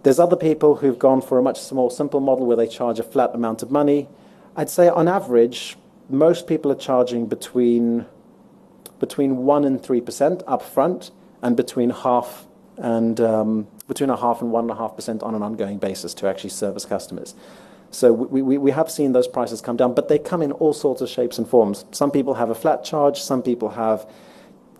[0.03, 3.03] There's other people who've gone for a much more simple model where they charge a
[3.03, 4.09] flat amount of money.
[4.55, 5.77] I'd say on average,
[6.09, 8.05] most people are charging between
[8.99, 12.45] between 1% and 3% upfront and between 0.5%
[12.77, 17.35] and um, 1.5% on an ongoing basis to actually service customers.
[17.91, 21.01] So we we have seen those prices come down, but they come in all sorts
[21.01, 21.85] of shapes and forms.
[21.91, 23.21] Some people have a flat charge.
[23.21, 24.07] Some people have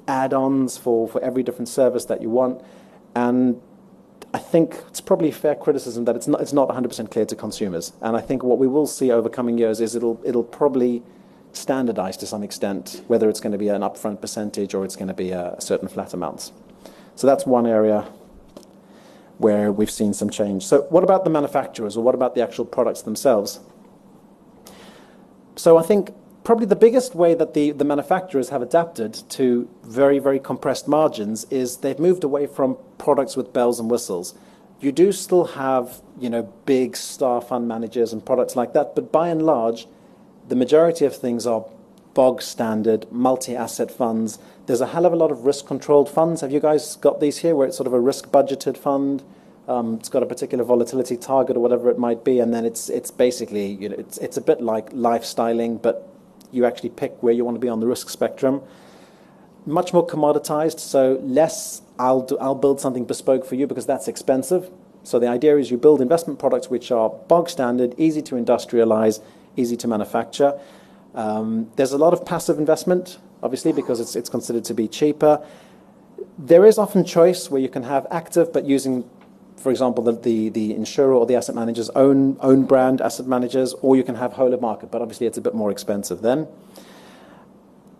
[0.07, 2.61] add-ons for for every different service that you want.
[3.15, 3.59] And
[4.31, 7.93] I think it's probably fair criticism that it's not it's not 100% clear to consumers.
[8.01, 11.01] And I think what we will see over coming years is it'll it'll probably
[11.51, 15.07] standardize to some extent, whether it's going to be an upfront percentage or it's going
[15.07, 16.51] to be a certain flat amount.
[17.21, 18.07] That's one area
[19.39, 20.65] where we've seen some change.
[20.65, 23.61] So what about the manufacturers or what about the actual products themselves?
[25.55, 30.19] So I think probably the biggest way that the the manufacturers have adapted to very,
[30.19, 34.35] very compressed margins is they've moved away from products with bells and whistles.
[34.81, 39.11] You do still have you know, big star fund managers and products like that, but
[39.11, 39.87] by and large,
[40.47, 41.65] the majority of things are
[42.13, 44.39] bog standard multi-asset funds.
[44.65, 46.41] There's a hell of a lot of risk-controlled funds.
[46.41, 49.23] Have you guys got these here where it's sort of a risk-budgeted fund?
[49.67, 52.39] Um, it's got a particular volatility target or whatever it might be.
[52.39, 56.07] And then it's it's basically, you know it's it's a bit like lifestyling, but
[56.51, 58.61] you actually pick where you want to be on the risk spectrum.
[59.65, 64.07] Much more commoditized, so less I'll do, I'll build something bespoke for you because that's
[64.07, 64.71] expensive.
[65.03, 69.21] So the idea is you build investment products which are bog standard, easy to industrialize,
[69.55, 70.59] easy to manufacture.
[71.15, 75.45] Um, there's a lot of passive investment, obviously, because it's considered to be cheaper.
[76.37, 79.09] There is often choice where you can have active, but using,
[79.57, 84.15] for example, the insurer or the asset manager's own brand asset managers, or you can
[84.15, 86.47] have whole of market, but obviously, it's a bit more expensive then.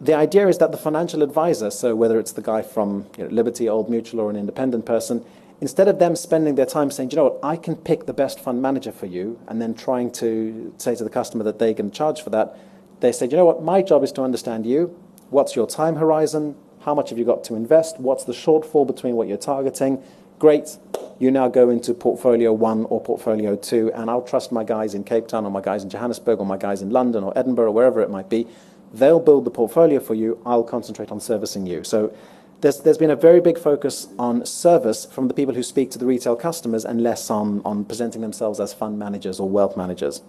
[0.02, 3.90] the idea is that the financial advisor, so whether it's the guy from Liberty, Old
[3.90, 5.26] Mutual, or an independent person,
[5.60, 8.40] instead of them spending their time saying, you know what, I can pick the best
[8.40, 11.92] fund manager for you, and then trying to say to the customer that they can
[11.92, 12.58] charge for that,
[13.00, 14.98] they said, you know what, my job is to understand you.
[15.30, 16.56] What's your time horizon?
[16.82, 18.00] How much have you got to invest?
[18.00, 20.02] What's the shortfall between what you're targeting?
[20.40, 20.78] Great.
[21.20, 25.04] You now go into portfolio one or portfolio two, and I'll trust my guys in
[25.04, 27.72] Cape Town or my guys in Johannesburg or my guys in London or Edinburgh or
[27.72, 28.48] wherever it might be.
[28.94, 30.42] They'll build the portfolio for you.
[30.46, 31.84] I'll concentrate on servicing you.
[31.84, 32.16] So
[32.62, 35.98] there's, there's been a very big focus on service from the people who speak to
[35.98, 40.22] the retail customers and less on, on presenting themselves as fund managers or wealth managers.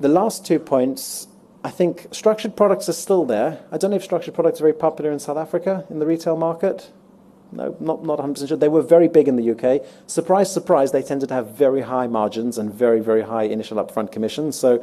[0.00, 1.28] The last two points,
[1.62, 3.62] I think structured products are still there.
[3.70, 6.38] I don't know if structured products are very popular in South Africa in the retail
[6.38, 6.90] market.
[7.52, 8.56] No, not, not 100% sure.
[8.56, 9.84] They were very big in the UK.
[10.06, 14.10] Surprise, surprise, they tended to have very high margins and very, very high initial upfront
[14.10, 14.58] commissions.
[14.58, 14.82] So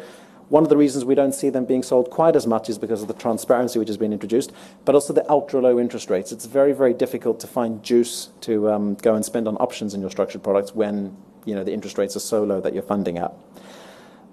[0.50, 3.02] one of the reasons we don't see them being sold quite as much is because
[3.02, 4.52] of the transparency which has been introduced,
[4.86, 6.32] but also the ultra low interest rates.
[6.32, 10.02] It's very, very difficult to find juice to um, go and spend on options in
[10.02, 13.18] your structured products when you know the interest rates are so low that you're funding
[13.18, 13.34] at.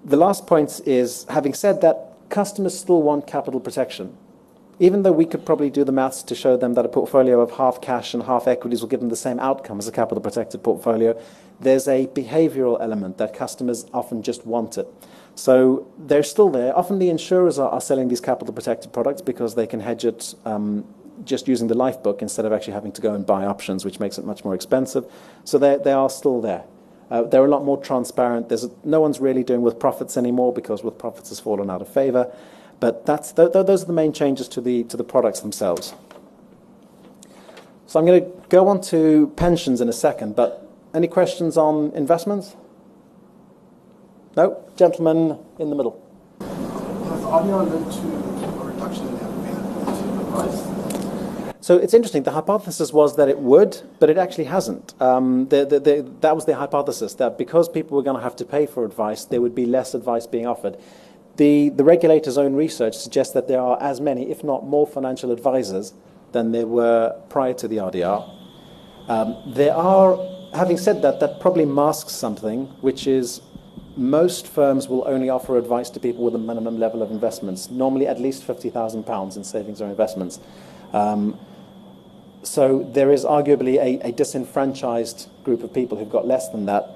[0.05, 4.17] The last point is having said that, customers still want capital protection
[4.79, 7.51] even though we could probably do the maths to show them that a portfolio of
[7.51, 10.61] half cash and half equities will give them the same outcome as a capital protected
[10.63, 11.19] portfolio,
[11.59, 14.87] there's a behavioral element that customers often just want it.
[15.35, 16.77] So they're still there.
[16.77, 20.35] Often the insurers are, are selling these capital protected products because they can hedge it
[20.43, 20.85] um,
[21.23, 23.99] just using the life book instead of actually having to go and buy options, which
[24.01, 25.05] makes it much more expensive.
[25.45, 26.65] So they, they are still there.
[27.09, 28.49] Uh, they're a lot more transparent.
[28.49, 31.81] There's a, no one's really doing with profits anymore because with profits has fallen out
[31.81, 32.33] of favor.
[32.79, 35.93] But that's, th th those are the main changes to the, to the products themselves.
[37.87, 41.91] So I'm going to go on to pensions in a second, but any questions on
[41.93, 42.55] investments?
[44.35, 44.63] No?
[44.75, 46.01] Gentleman in the middle.
[46.41, 48.07] Has led to
[48.61, 50.74] a reduction in the price?
[51.65, 52.21] So it's interesting.
[52.21, 54.93] The hypothesis was that it would, but it actually hasn't.
[55.01, 58.35] Um, the, the, the, that was the hypothesis that because people were going to have
[58.35, 60.77] to pay for advice, there would be less advice being offered.
[61.37, 65.31] The, the regulator's own research suggests that there are as many, if not more, financial
[65.31, 65.95] advisors
[66.33, 68.29] than there were prior to the RDR.
[69.07, 70.19] Um, there are,
[70.53, 73.41] having said that, that probably masks something, which is
[73.97, 78.05] most firms will only offer advice to people with a minimum level of investments, normally
[78.05, 80.39] at least £50,000 in savings or investments.
[80.93, 81.39] Um,
[82.45, 86.95] so there is arguably a, a disenfranchised group of people who've got less than that.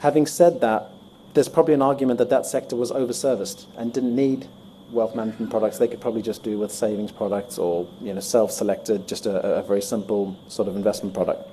[0.00, 0.90] Having said that,
[1.34, 4.46] there's probably an argument that that sector was overserviced and didn't need
[4.90, 5.78] wealth management products.
[5.78, 9.62] They could probably just do with savings products or you know self-selected, just a, a
[9.62, 11.48] very simple sort of investment product.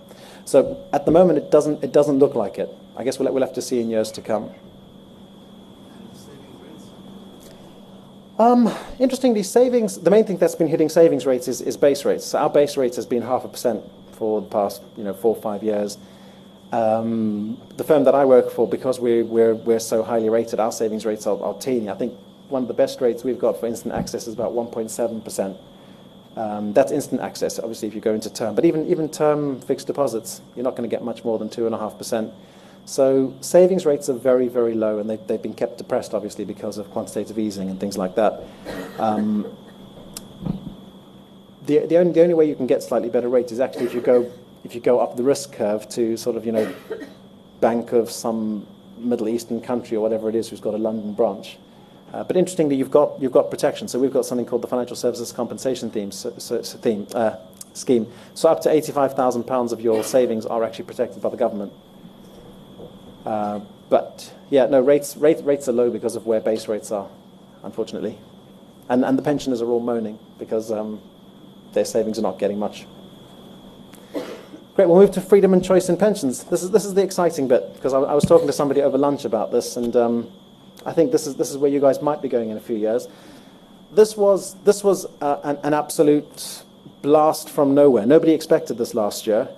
[0.46, 2.70] So at the moment, it doesn't it doesn't look like it.
[2.98, 4.52] I guess we'll we'll have to see in years to come.
[8.40, 12.26] Um, interestingly, savings, the main thing that's been hitting savings rates is, is base rates.
[12.26, 15.36] So our base rate has been half a percent for the past you know, four
[15.36, 15.98] or five years.
[16.72, 20.72] Um, the firm that I work for, because we're, we're, we're so highly rated, our
[20.72, 21.90] savings rates are, are teeny.
[21.90, 22.14] I think
[22.48, 25.58] one of the best rates we've got for instant access is about 1.7%.
[26.38, 28.56] Um, that's instant access, obviously, if you go into term.
[28.56, 32.32] But even, even term fixed deposits, you're not going to get much more than 2.5%.
[32.90, 36.80] So savings rates are very, very low, and they've, they've been kept depressed, obviously, because
[36.80, 38.42] of quantitative easing and things like that.
[38.98, 39.46] Um,
[41.68, 43.94] the, the, only, the only way you can get slightly better rates is actually if
[43.94, 44.32] you go
[44.64, 46.74] if you go up the risk curve to sort of, you know,
[47.62, 48.66] bank of some
[48.98, 51.60] Middle Eastern country or whatever it is who's got a London branch.
[52.12, 53.88] Uh, but interestingly, you've got, you've got protection.
[53.88, 57.36] So we've got something called the Financial Services Compensation theme, so, so, so theme, uh,
[57.74, 58.12] Scheme.
[58.34, 61.72] So up to £85,000 of your savings are actually protected by the government.
[63.26, 67.08] Uh, but yeah, no, rates, rate, rates are low because of where base rates are,
[67.64, 68.18] unfortunately.
[68.88, 71.02] And, and the pensioners are all moaning because um,
[71.74, 72.86] their savings are not getting much.
[74.80, 76.46] Great, we'll move to freedom and choice in pensions.
[76.46, 79.26] This is, this is the exciting bit, because I, was talking to somebody over lunch
[79.26, 80.32] about this, and um,
[80.86, 82.78] I think this is, this is where you guys might be going in a few
[82.78, 83.08] years.
[83.92, 86.64] This was, this was uh, an, absolute
[87.02, 88.06] blast from nowhere.
[88.06, 89.50] Nobody expected this last year.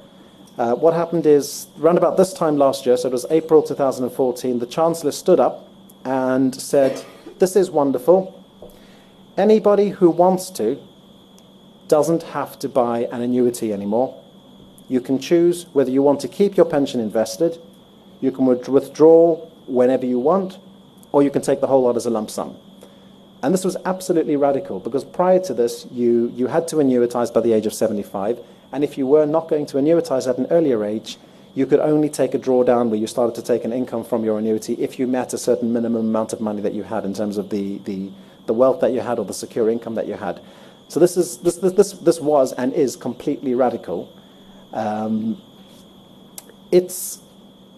[0.58, 4.60] Uh, what happened is, around about this time last year, so it was April 2014,
[4.60, 5.68] the Chancellor stood up
[6.04, 7.04] and said,
[7.40, 8.38] This is wonderful.
[9.38, 10.80] Anybody who wants to
[11.88, 14.22] doesn't have to buy an annuity anymore
[14.92, 17.58] you can choose whether you want to keep your pension invested,
[18.20, 19.36] you can withdraw
[19.66, 20.58] whenever you want,
[21.14, 22.58] or you can take the whole lot as a lump sum.
[23.42, 27.40] And this was absolutely radical because prior to this, you, you had to annuitize by
[27.40, 28.40] the age of 75.
[28.72, 31.18] And if you were not going to annuitize at an earlier age,
[31.54, 34.40] you could only take a drawdown where you started to take an income from your
[34.40, 37.38] annuity if you met a certain minimum amount of money that you had in terms
[37.38, 38.10] of the, the,
[38.46, 40.42] the wealth that you had or the secure income that you had.
[40.88, 44.12] So this, is, this, this, this, was and is completely radical.
[44.74, 45.42] Um,
[46.72, 47.20] it's,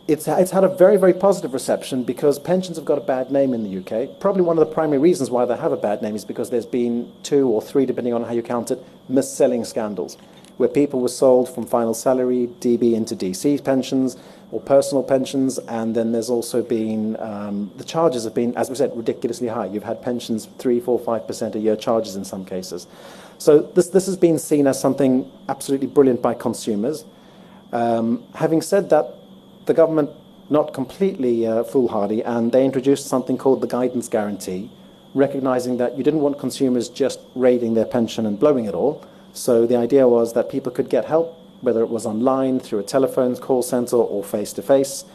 [0.08, 3.54] it's, it's had a very, very positive reception because pensions have got a bad name
[3.54, 4.20] in the UK.
[4.20, 6.66] Probably one of the primary reasons why they have a bad name is because there's
[6.66, 10.18] been two or three, depending on how you count it, mis-selling scandals
[10.58, 14.18] where people were sold from final salary, DB into DC pensions
[14.52, 18.76] or personal pensions, and then there's also been um, the charges have been, as we
[18.76, 19.66] said, ridiculously high.
[19.66, 22.86] You've had pensions three, four, five percent a year charges in some cases.
[23.39, 27.04] So this this has been seen as something absolutely brilliant by consumers.
[27.72, 29.16] Um, having said that,
[29.66, 30.12] the government
[30.50, 34.70] not completely uh, foolhardy, and they introduced something called the guidance guarantee,
[35.16, 39.04] recognizing that you didn't want consumers just raiding their pension and blowing it all.
[39.34, 42.84] So the idea was that people could get help, whether it was online, through a
[42.84, 45.06] telephone call center, or face to face.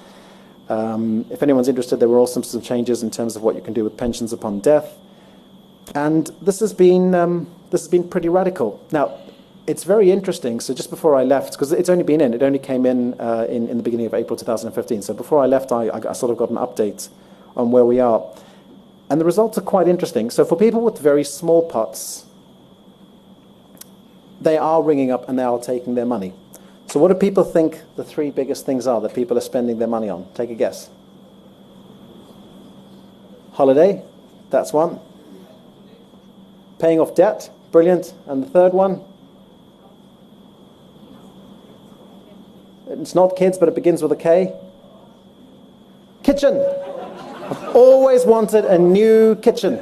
[0.69, 3.85] If anyone's interested, there were also some changes in terms of what you can do
[3.85, 4.97] with pensions upon death.
[5.95, 8.85] And this has been, um, this has been pretty radical.
[8.93, 9.19] Now,
[9.67, 10.61] it's very interesting.
[10.61, 13.47] So just before I left, because it's only been in, it only came in, uh,
[13.49, 15.03] in the beginning of April 2015.
[15.03, 17.09] So before I left, I sort of got an update
[17.57, 18.25] on where we are.
[19.11, 20.31] And the results are quite interesting.
[20.31, 22.27] So for people with very small pots,
[24.41, 26.33] they are ringing up and they are taking their money.
[26.87, 29.89] So, what do people think the three biggest things are that people are spending their
[29.89, 30.27] money on?
[30.35, 30.89] Take a guess.
[33.53, 34.03] Holiday,
[34.51, 35.01] that's one.
[36.79, 38.15] Paying off debt, brilliant.
[38.27, 39.03] And the third one?
[42.87, 44.55] It's not kids, but it begins with a K.
[46.23, 46.57] Kitchen.
[46.57, 49.81] I've always wanted a new kitchen.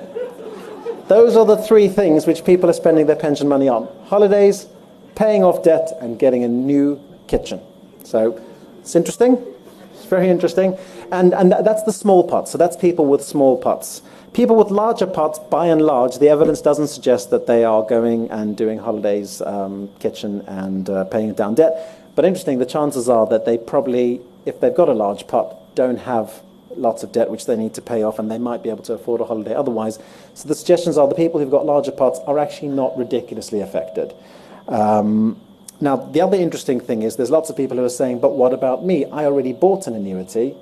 [1.08, 4.66] Those are the three things which people are spending their pension money on holidays,
[5.14, 7.60] paying off debt, and getting a new kitchen.
[8.02, 8.40] So
[8.80, 9.38] it's interesting.
[9.94, 10.76] It's very interesting.
[11.12, 12.50] And, and that's the small pots.
[12.50, 14.02] So that's people with small pots.
[14.32, 18.28] People with larger pots, by and large, the evidence doesn't suggest that they are going
[18.30, 22.02] and doing holidays, um, kitchen, and uh, paying down debt.
[22.16, 25.98] But interesting, the chances are that they probably, if they've got a large pot, don't
[25.98, 26.42] have
[26.74, 28.94] lots of debt which they need to pay off, and they might be able to
[28.94, 29.98] afford a holiday otherwise.
[30.34, 34.14] So the suggestions are the people who've got larger pots are actually not ridiculously affected.
[34.68, 35.40] Um,
[35.80, 38.52] now, the other interesting thing is there's lots of people who are saying, but what
[38.52, 39.04] about me?
[39.04, 40.54] I already bought an annuity.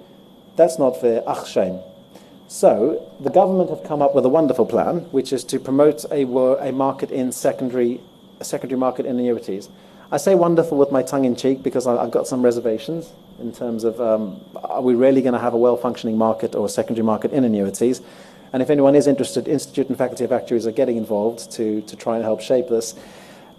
[0.56, 1.22] That's not fair.
[1.26, 1.80] Ach, shame.
[2.48, 6.22] So the government have come up with a wonderful plan, which is to promote a,
[6.68, 8.00] a market in secondary,
[8.40, 9.68] a secondary market in annuities.
[10.12, 13.84] I say wonderful with my tongue in cheek because I've got some reservations in terms
[13.84, 17.04] of um, are we really going to have a well functioning market or a secondary
[17.04, 18.00] market in annuities?
[18.52, 21.96] And if anyone is interested, Institute and Faculty of Actuaries are getting involved to, to
[21.96, 22.94] try and help shape this.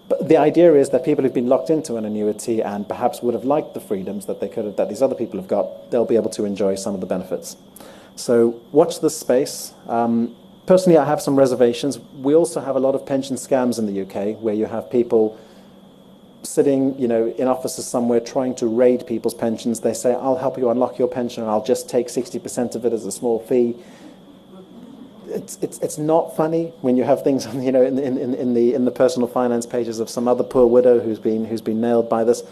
[0.08, 3.34] But the idea is that people who've been locked into an annuity and perhaps would
[3.34, 6.06] have liked the freedoms that they could have, that these other people have got, they'll
[6.06, 7.58] be able to enjoy some of the benefits.
[8.16, 9.74] So watch this space.
[9.88, 10.36] Um,
[10.68, 12.00] personally, I have some reservations.
[12.00, 15.38] We also have a lot of pension scams in the UK where you have people
[16.46, 19.82] sitting, you know, in offices somewhere trying to raid people's pensions.
[19.82, 22.94] They say, "I'll help you unlock your pension, and I'll just take 60% of it
[22.94, 23.76] as a small fee."
[25.28, 28.74] It's, it's, it's not funny when you have things, you know, in, in, in, the,
[28.74, 32.10] in the personal finance pages of some other poor widow who's been, who's been nailed
[32.10, 32.44] by this.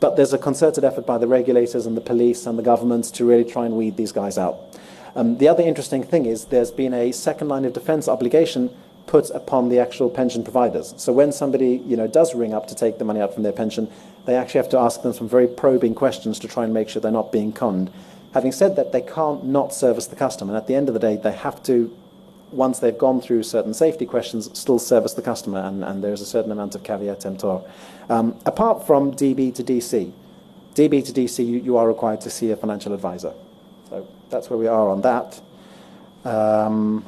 [0.00, 3.24] But there's a concerted effort by the regulators and the police and the governments to
[3.24, 4.78] really try and weed these guys out.
[5.16, 8.70] Um, the other interesting thing is there's been a second line of defense obligation
[9.08, 10.94] put upon the actual pension providers.
[10.98, 13.52] So when somebody you know, does ring up to take the money out from their
[13.52, 13.90] pension,
[14.26, 17.00] they actually have to ask them some very probing questions to try and make sure
[17.00, 17.90] they're not being conned.
[18.34, 20.52] Having said that, they can't not service the customer.
[20.52, 21.96] And at the end of the day, they have to,
[22.52, 25.60] once they've gone through certain safety questions, still service the customer.
[25.60, 27.62] And, and there's a certain amount of caveat emptor.
[28.10, 30.12] Um, apart from DB to DC,
[30.74, 33.32] DB to DC, you, you, are required to see a financial advisor.
[33.88, 35.40] So that's where we are on that.
[36.24, 37.04] Um,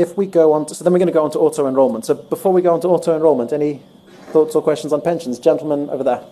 [0.00, 2.06] if we go on to, so then we're going to go on to auto enrollment.
[2.06, 3.82] So before we go on to auto enrollment, any
[4.32, 5.38] thoughts or questions on pensions?
[5.38, 6.24] Gentlemen over there.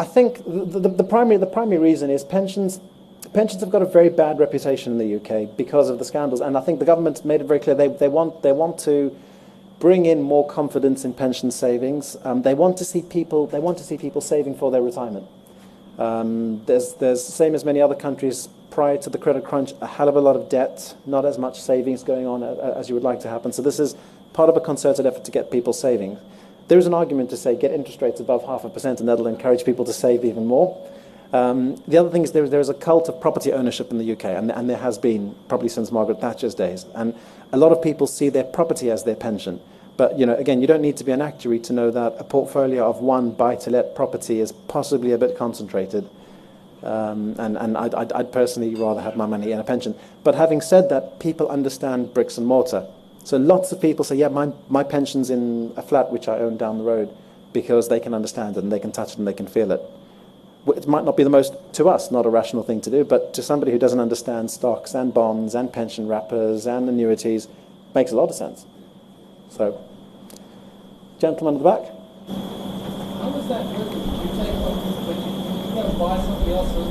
[0.00, 2.80] I think the, the, the, primary, the primary reason is pensions,
[3.32, 6.40] pensions have got a very bad reputation in the UK because of the scandals.
[6.40, 9.16] And I think the government made it very clear they, they, want, they want to
[9.78, 12.16] bring in more confidence in pension savings.
[12.24, 15.26] Um, they, want to see people, they want to see people saving for their retirement.
[15.98, 19.86] Um, there's, there's the same as many other countries prior to the credit crunch, a
[19.86, 23.02] hell of a lot of debt, not as much savings going on as you would
[23.02, 23.52] like to happen.
[23.52, 23.96] So this is
[24.32, 26.18] part of a concerted effort to get people saving.
[26.68, 29.26] There is an argument to say get interest rates above half a percent and that'll
[29.26, 30.78] encourage people to save even more.
[31.32, 34.12] Um, the other thing is there, there is a cult of property ownership in the
[34.12, 36.86] UK, and, and there has been probably since Margaret Thatcher's days.
[36.94, 37.14] And
[37.52, 39.60] a lot of people see their property as their pension.
[39.98, 42.24] But you know, again, you don't need to be an actuary to know that a
[42.24, 46.08] portfolio of one buy-to-let property is possibly a bit concentrated.
[46.84, 49.96] Um, and and I'd, I'd, I'd, personally rather have my money in a pension.
[50.22, 52.86] But having said that, people understand bricks and mortar.
[53.24, 56.56] So lots of people say, yeah, my, my pension's in a flat which I own
[56.56, 57.14] down the road
[57.52, 59.82] because they can understand it and they can touch it and they can feel it.
[60.68, 63.34] It might not be the most, to us, not a rational thing to do, but
[63.34, 67.48] to somebody who doesn't understand stocks and bonds and pension wrappers and annuities,
[67.94, 68.64] makes a lot of sense.
[69.50, 69.82] So,
[71.18, 71.82] gentleman at the back.
[73.20, 73.90] How does that work?
[73.90, 75.32] You take you,
[75.76, 76.88] you buy somebody else's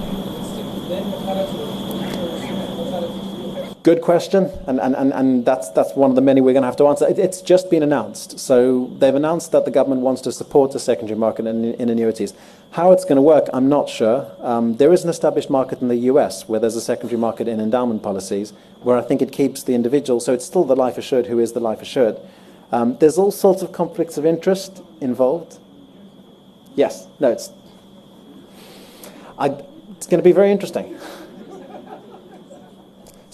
[0.51, 3.37] stick, then the cut it to
[3.83, 6.67] Good question, and, and, and, and that's, that's one of the many we're going to
[6.67, 7.07] have to answer.
[7.07, 8.37] It, it's just been announced.
[8.37, 12.33] So they've announced that the government wants to support the secondary market in, in annuities.
[12.71, 14.29] How it's going to work, I'm not sure.
[14.41, 17.61] Um, there is an established market in the US where there's a secondary market in
[17.61, 18.51] endowment policies
[18.81, 21.53] where I think it keeps the individual, so it's still the life assured who is
[21.53, 22.17] the life assured.
[22.71, 25.57] Um, there's all sorts of conflicts of interest involved.
[26.75, 27.51] Yes, no, it's,
[29.37, 29.47] I,
[29.95, 30.99] it's going to be very interesting.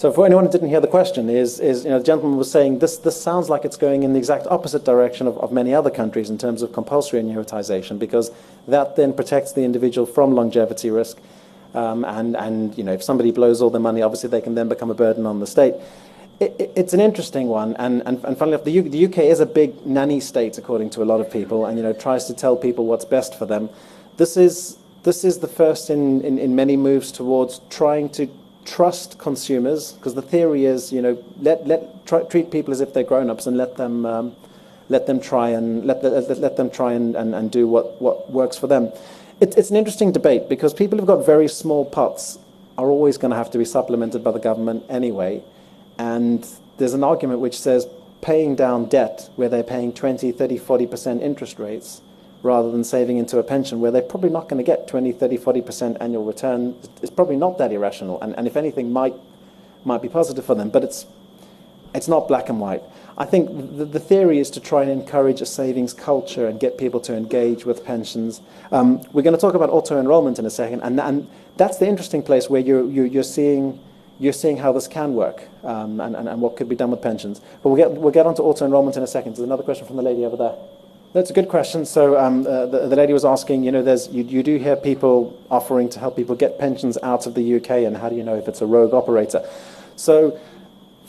[0.04, 2.50] So for anyone who didn't hear the question, is, is you know, the gentleman was
[2.50, 5.72] saying this, this sounds like it's going in the exact opposite direction of, of many
[5.72, 8.30] other countries in terms of compulsory annuitization, because
[8.68, 11.22] that then protects the individual from longevity risk.
[11.72, 14.68] Um, and, and you know, if somebody blows all their money, obviously they can then
[14.68, 15.72] become a burden on the state.
[16.40, 19.18] It, it, it's an interesting one, and, and, and funnily enough, the, U, the UK
[19.18, 22.24] is a big nanny state, according to a lot of people, and you know, tries
[22.26, 23.70] to tell people what's best for them.
[24.16, 28.28] This is, this is the first in, in, in many moves towards trying to
[28.64, 32.92] trust consumers because the theory is, you know, let, let try, treat people as if
[32.94, 34.34] they're grown-ups and let them um,
[34.88, 38.30] let them try and let, let, let, them try and, and, and do what, what
[38.30, 38.92] works for them.
[39.40, 42.38] It, it's an interesting debate because people who've got very small pots
[42.76, 45.42] are always going to have to be supplemented by the government anyway.
[45.98, 46.46] And
[46.78, 47.86] there's an argument which says
[48.20, 52.00] paying down debt where they're paying 20, 30, 40% interest rates
[52.42, 55.38] rather than saving into a pension where they're probably not going to get 20, 30,
[55.38, 56.76] 40% annual return.
[57.02, 59.14] is probably not that irrational, and, and if anything, might,
[59.84, 61.06] might be positive for them, but it's,
[61.94, 62.82] it's not black and white.
[63.16, 66.76] I think the, the theory is to try and encourage a savings culture and get
[66.76, 68.42] people to engage with pensions.
[68.70, 71.86] Um, we're going to talk about auto enrollment in a second, and, and that's the
[71.86, 73.80] interesting place where you're, you're, you're seeing
[74.18, 77.02] you're seeing how this can work um, and, and, and what could be done with
[77.02, 77.40] pensions.
[77.62, 79.32] But we'll get, we'll get on to auto enrollment in a second.
[79.32, 80.54] There's another question from the lady over there.
[81.14, 81.86] That's a good question.
[81.86, 84.74] So um, uh, the, the, lady was asking, you know, there's, you, you do hear
[84.74, 88.24] people offering to help people get pensions out of the UK, and how do you
[88.24, 89.48] know if it's a rogue operator?
[89.94, 90.40] So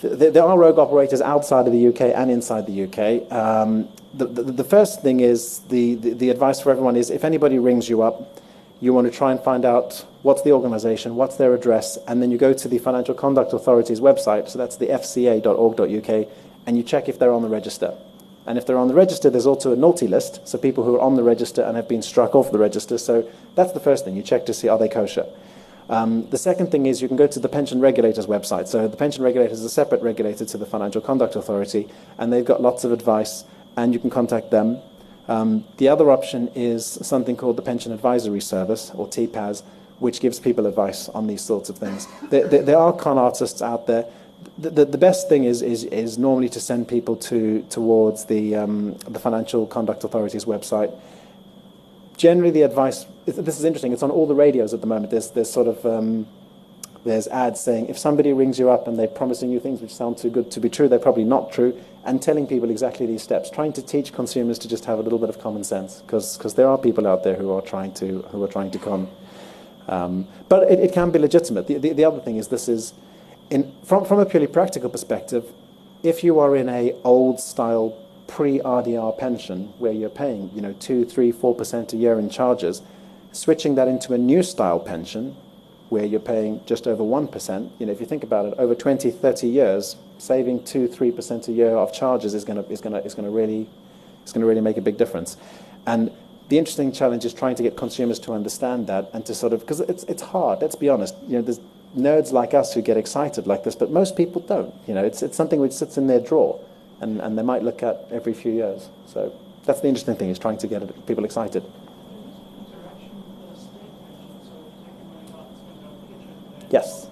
[0.02, 3.32] th- there are rogue operators outside of the UK and inside the UK.
[3.32, 7.24] Um, the, the, the, first thing is, the, the, the advice for everyone is if
[7.24, 8.40] anybody rings you up,
[8.80, 12.32] you want to try and find out what's the organization, what's their address, and then
[12.32, 16.28] you go to the Financial Conduct Authority's website, so that's the fca.org.uk,
[16.66, 17.96] and you check if they're on the register.
[18.48, 21.02] And if they're on the register, there's also a naughty list, so people who are
[21.02, 22.98] on the register and have been struck off the register.
[22.98, 24.16] So that's the first thing.
[24.16, 25.26] You check to see are they kosher.
[25.90, 28.68] Um, the second thing is you can go to the pension regulator's website.
[28.68, 32.46] So the pension regulator is a separate regulator to the Financial Conduct Authority, and they've
[32.46, 33.46] got lots of advice,
[33.78, 34.80] and you can contact them.
[35.28, 39.64] Um, the other option is something called the Pension Advisory Service, or TPAS,
[40.00, 42.08] which gives people advice on these sorts of things.
[42.30, 44.06] There, there, there are con artists out there
[44.58, 48.94] the, the, best thing is, is, is normally to send people to, towards the, um,
[49.08, 50.98] the Financial Conduct Authority's website.
[52.16, 55.12] Generally, the advice, this is interesting, it's on all the radios at the moment.
[55.12, 56.28] There's, there's sort of, um,
[57.04, 60.18] there's ads saying if somebody rings you up and they're promising you things which sound
[60.18, 63.50] too good to be true, they're probably not true, and telling people exactly these steps,
[63.50, 66.68] trying to teach consumers to just have a little bit of common sense, because there
[66.68, 69.10] are people out there who are trying to, who are trying to con.
[69.88, 71.68] Um, but it, it can be legitimate.
[71.68, 72.94] The, the, the other thing is this is,
[73.50, 75.52] in, from, from a purely practical perspective,
[76.04, 77.98] if you are in a old style
[78.28, 82.82] pre-RDR pension where you're paying, you know, two, three, four percent a year in charges,
[83.32, 85.36] switching that into a new style pension
[85.90, 88.74] where you're paying just over one percent, you know, if you think about it, over
[88.74, 94.62] 20, 30 years, saving two, three percent a year of charges is going to really
[94.62, 95.38] make a big difference.
[95.86, 96.12] And
[96.50, 99.62] the interesting challenge is trying to get consumers to understand that and to sort of
[99.62, 100.62] because it's it's hard.
[100.62, 101.16] Let's be honest.
[101.28, 101.60] You know, there's
[101.98, 104.74] nerds like us who get excited like this, but most people don't.
[104.88, 106.60] You know, it's, it's something which sits in their drawer
[107.02, 108.90] and they might look at every few years.
[109.06, 109.34] So
[109.66, 111.64] that's the interesting thing, is trying to get people excited.
[116.70, 117.08] Yes.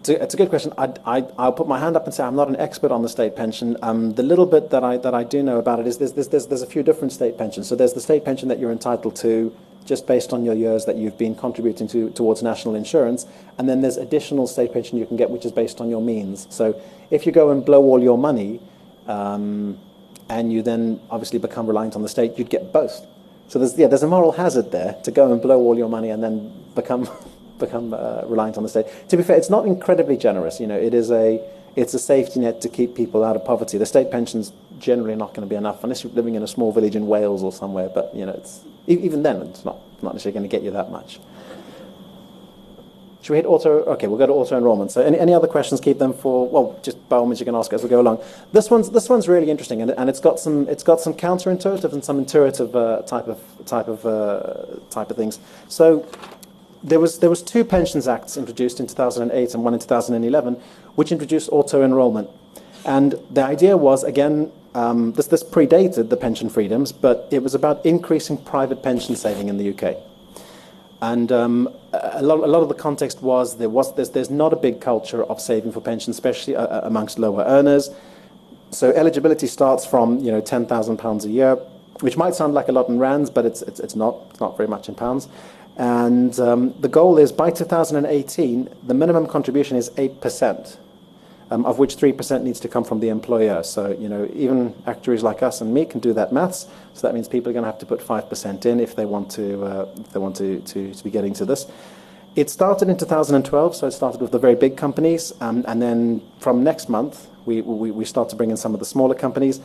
[0.00, 0.72] It's a, it's a good question.
[0.78, 3.08] I, I, I'll put my hand up and say I'm not an expert on the
[3.08, 3.76] state pension.
[3.82, 6.28] Um, the little bit that I, that I do know about it is there's, there's,
[6.28, 7.68] there's, there's a few different state pensions.
[7.68, 10.96] So there's the state pension that you're entitled to just based on your years that
[10.96, 13.26] you've been contributing to, towards national insurance.
[13.58, 16.46] And then there's additional state pension you can get, which is based on your means.
[16.50, 16.80] So
[17.10, 18.60] if you go and blow all your money,
[19.06, 19.78] um,
[20.28, 23.06] and you then obviously become reliant on the state, you'd get both.
[23.48, 26.10] So there's, yeah, there's a moral hazard there to go and blow all your money
[26.10, 27.08] and then become,
[27.58, 28.86] become uh, reliant on the state.
[29.08, 30.60] To be fair, it's not incredibly generous.
[30.60, 31.40] You know, it is a,
[31.74, 33.78] it's a safety net to keep people out of poverty.
[33.78, 36.72] The state pension's generally not going to be enough unless you're living in a small
[36.72, 37.88] village in Wales or somewhere.
[37.88, 40.90] But you know, it's, even then, it's not, not necessarily going to get you that
[40.90, 41.18] much.
[43.28, 43.84] Should we hit auto?
[43.84, 44.90] Okay, we'll go to auto enrollment.
[44.90, 45.82] So, any, any other questions?
[45.82, 48.22] Keep them for well, just by all means, you can ask as we go along.
[48.54, 51.92] This one's this one's really interesting, and, and it's got some it's got some counterintuitive
[51.92, 55.40] and some intuitive uh, type of type of uh, type of things.
[55.68, 56.08] So,
[56.82, 60.54] there was there was two pensions acts introduced in 2008 and one in 2011,
[60.94, 62.30] which introduced auto enrollment,
[62.86, 64.50] and the idea was again.
[64.74, 69.48] Um, this, this predated the pension freedoms, but it was about increasing private pension saving
[69.48, 70.07] in the UK.
[71.00, 74.52] And um, a, lot, a lot of the context was there was there's, there's not
[74.52, 77.90] a big culture of saving for pension, especially uh, uh amongst lower earners.
[78.70, 81.54] So eligibility starts from you know ten thousand pounds a year,
[82.00, 84.56] which might sound like a lot in rands, but it's it's, it's not it's not
[84.56, 85.28] very much in pounds.
[85.76, 90.78] And um, the goal is by 2018, the minimum contribution is eight percent
[91.50, 93.62] um, of which 3% needs to come from the employer.
[93.62, 96.66] So, you know, even actuaries like us and me can do that maths.
[96.94, 99.30] So that means people are going to have to put 5% in if they want
[99.32, 101.66] to, uh, if they want to, to, to be getting to this.
[102.36, 106.22] It started in 2012, so it started with the very big companies, um, and then
[106.38, 109.60] from next month, we, we, we start to bring in some of the smaller companies.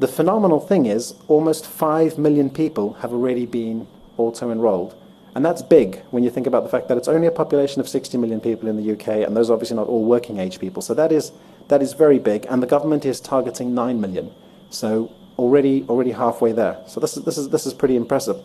[0.00, 4.94] The phenomenal thing is, almost 5 million people have already been auto enrolled.
[5.34, 7.88] And that's big when you think about the fact that it's only a population of
[7.88, 10.82] 60 million people in the UK, and those are obviously not all working age people.
[10.82, 11.32] So that is,
[11.68, 14.32] that is very big, and the government is targeting 9 million.
[14.70, 16.78] So already, already halfway there.
[16.86, 18.42] So this is, this is, this is pretty impressive.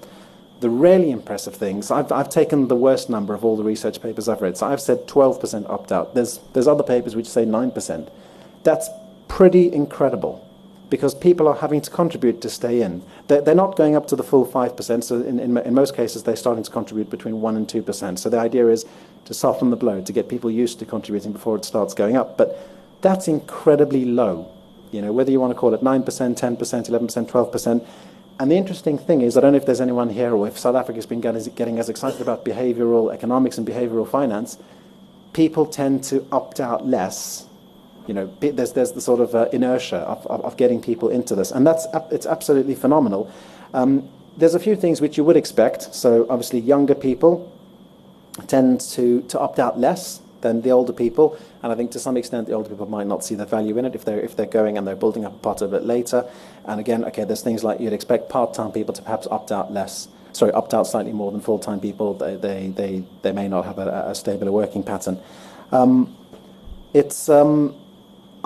[0.60, 4.30] The really impressive things, I've, I've taken the worst number of all the research papers
[4.30, 4.56] I've read.
[4.56, 6.14] So I've said 12% opt out.
[6.14, 8.10] There's, there's other papers which say 9%.
[8.64, 8.90] That's
[9.28, 10.46] pretty incredible
[10.90, 13.02] because people are having to contribute to stay in.
[13.28, 16.24] They're, they're not going up to the full 5%, so in, in, in, most cases
[16.24, 18.20] they're starting to contribute between 1% and 2%.
[18.20, 18.86] So the idea is
[19.26, 22.38] to soften the blow, to get people used to contributing before it starts going up.
[22.38, 22.58] But
[23.02, 24.52] that's incredibly low,
[24.92, 27.88] you know, whether you want to call it 9%, 10%, 11%, 12%.
[28.40, 30.76] And the interesting thing is, I don't know if there's anyone here or if South
[30.76, 34.58] Africa's been getting, getting as excited about behavioral economics and behavioral finance,
[35.34, 37.46] people tend to opt out less
[38.08, 41.36] you know, there's, there's the sort of uh, inertia of, of, of, getting people into
[41.36, 41.51] this.
[41.51, 43.32] And that's, it's absolutely phenomenal.
[43.74, 45.93] Um, there's a few things which you would expect.
[45.93, 47.51] So obviously younger people
[48.47, 51.38] tend to, to opt out less than the older people.
[51.64, 53.86] And I think to some extent the older people might not see the value in
[53.86, 56.30] it if they're, if they're going and they're building up a pot of it later.
[56.66, 60.08] And again, okay, there's things like you'd expect part-time people to perhaps opt out less
[60.36, 62.14] sorry, opt out slightly more than full time people.
[62.14, 65.20] They, they, they, they may not have a, a stable working pattern.
[65.72, 66.16] Um,
[66.93, 67.76] it's, um,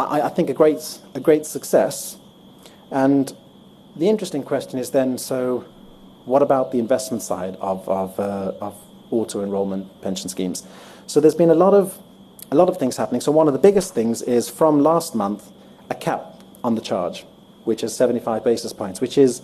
[0.08, 2.18] I, I think, a great, a great success.
[2.92, 3.36] And
[3.96, 5.66] the interesting question is then so,
[6.26, 8.76] what about the investment side of, of, uh, of
[9.12, 10.66] auto enrollment pension schemes?
[11.08, 11.98] So, there's been a lot, of,
[12.52, 13.22] a lot of things happening.
[13.22, 15.52] So, one of the biggest things is from last month,
[15.90, 17.26] a cap on the charge,
[17.66, 19.42] which is 75 basis points, which is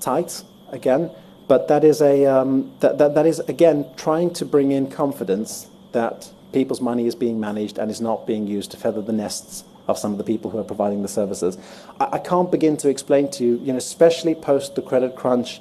[0.00, 1.10] tight again,
[1.48, 5.66] but that is, a, um, that, that, that is again trying to bring in confidence
[5.92, 9.64] that people's money is being managed and is not being used to feather the nests
[9.90, 11.58] of some of the people who are providing the services.
[12.00, 15.60] I, I can't begin to explain to you, you know, especially post the credit crunch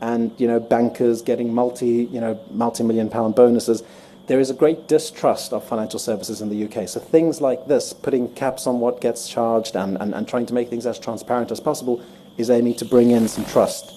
[0.00, 3.82] and, you know, bankers getting multi, you know, multi-million pound bonuses,
[4.26, 6.88] there is a great distrust of financial services in the UK.
[6.88, 10.54] So things like this, putting caps on what gets charged and, and, and trying to
[10.54, 12.00] make things as transparent as possible,
[12.38, 13.96] is aiming to bring in some trust.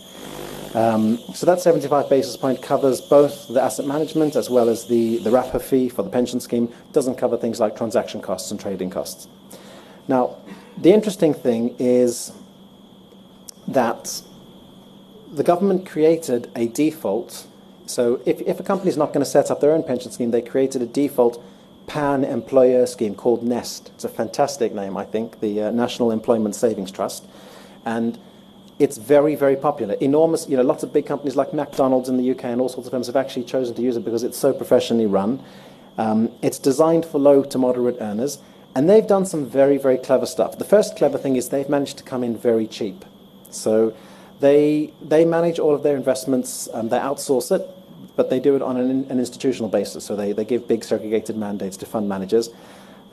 [0.75, 5.19] Um, so that 75 basis point covers both the asset management as well as the,
[5.19, 6.63] the wrapper fee for the pension scheme.
[6.63, 9.27] It doesn't cover things like transaction costs and trading costs.
[10.07, 10.37] Now,
[10.77, 12.31] the interesting thing is
[13.67, 14.21] that
[15.31, 17.47] the government created a default.
[17.85, 20.31] So, if, if a company is not going to set up their own pension scheme,
[20.31, 21.43] they created a default
[21.87, 23.91] pan employer scheme called NEST.
[23.95, 27.25] It's a fantastic name, I think, the uh, National Employment Savings Trust.
[27.85, 28.17] And
[28.79, 29.95] it's very, very popular.
[29.95, 32.87] Enormous, you know, lots of big companies like McDonald's in the UK and all sorts
[32.87, 35.43] of firms have actually chosen to use it because it's so professionally run.
[35.97, 38.39] Um, it's designed for low to moderate earners.
[38.75, 40.57] And they've done some very, very clever stuff.
[40.57, 43.05] The first clever thing is they've managed to come in very cheap.
[43.51, 43.95] So
[44.39, 47.67] they, they manage all of their investments, and they outsource it,
[48.15, 50.03] but they do it on an, an institutional basis.
[50.03, 52.49] So they, they give big segregated mandates to fund managers.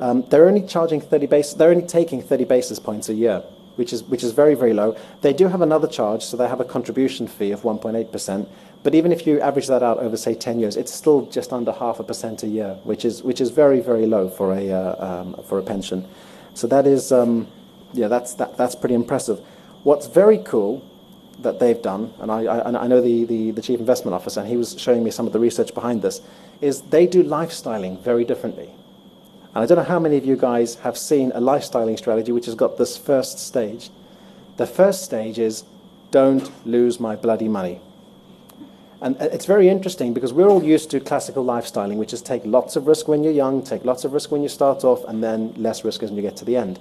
[0.00, 3.40] Um, they're only charging 30 basis, they're only taking 30 basis points a year,
[3.76, 4.96] which is, which is very, very low.
[5.20, 8.48] They do have another charge, so they have a contribution fee of 1.8%.
[8.82, 11.72] But even if you average that out over, say, 10 years, it's still just under
[11.72, 15.22] half a percent a year, which is, which is very, very low for a, uh,
[15.22, 16.08] um, for a pension.
[16.54, 17.46] So that is, um,
[17.92, 19.38] yeah, that's, that, that's pretty impressive.
[19.82, 20.82] What's very cool,
[21.42, 24.48] that they've done, and I, I, I know the, the, the chief investment officer, and
[24.48, 26.20] he was showing me some of the research behind this,
[26.60, 28.70] is they do lifestyling very differently.
[29.54, 32.46] And I don't know how many of you guys have seen a lifestyling strategy which
[32.46, 33.90] has got this first stage.
[34.58, 35.64] The first stage is
[36.10, 37.80] don't lose my bloody money.
[39.02, 42.42] And uh, it's very interesting because we're all used to classical lifestyling, which is take
[42.44, 45.22] lots of risk when you're young, take lots of risk when you start off, and
[45.22, 46.78] then less risk as you get to the end.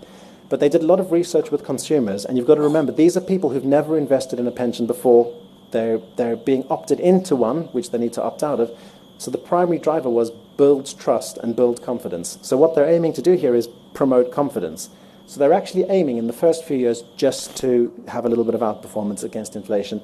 [0.49, 3.15] But they did a lot of research with consumers, and you've got to remember these
[3.15, 5.33] are people who've never invested in a pension before.
[5.71, 8.71] They're, they're being opted into one, which they need to opt out of.
[9.19, 12.39] So the primary driver was build trust and build confidence.
[12.41, 14.89] So what they're aiming to do here is promote confidence.
[15.27, 18.55] So they're actually aiming in the first few years just to have a little bit
[18.55, 20.01] of outperformance against inflation,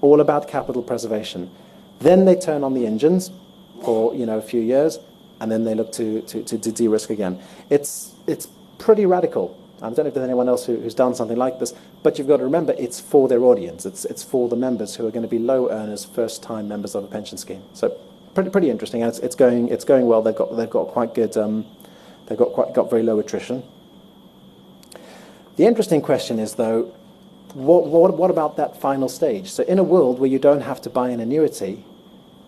[0.00, 1.50] all about capital preservation.
[2.00, 3.30] Then they turn on the engines
[3.84, 4.98] for you know a few years,
[5.40, 7.40] and then they look to, to, to, to de-risk again.
[7.70, 9.56] It's, it's pretty radical.
[9.82, 12.28] I don't know if there's anyone else who, who's done something like this, but you've
[12.28, 13.84] got to remember it's for their audience.
[13.84, 17.04] It's, it's for the members who are going to be low earners, first-time members of
[17.04, 17.62] a pension scheme.
[17.74, 17.90] So
[18.34, 19.02] pretty, pretty interesting.
[19.02, 20.22] And it's, it's, going, it's going well.
[20.22, 21.66] They've got, they've got quite good, um,
[22.26, 23.62] they've got, quite, got very low attrition.
[25.56, 26.94] The interesting question is, though,
[27.56, 29.50] what, what, what about that final stage?
[29.50, 31.84] So, in a world where you don't have to buy an annuity,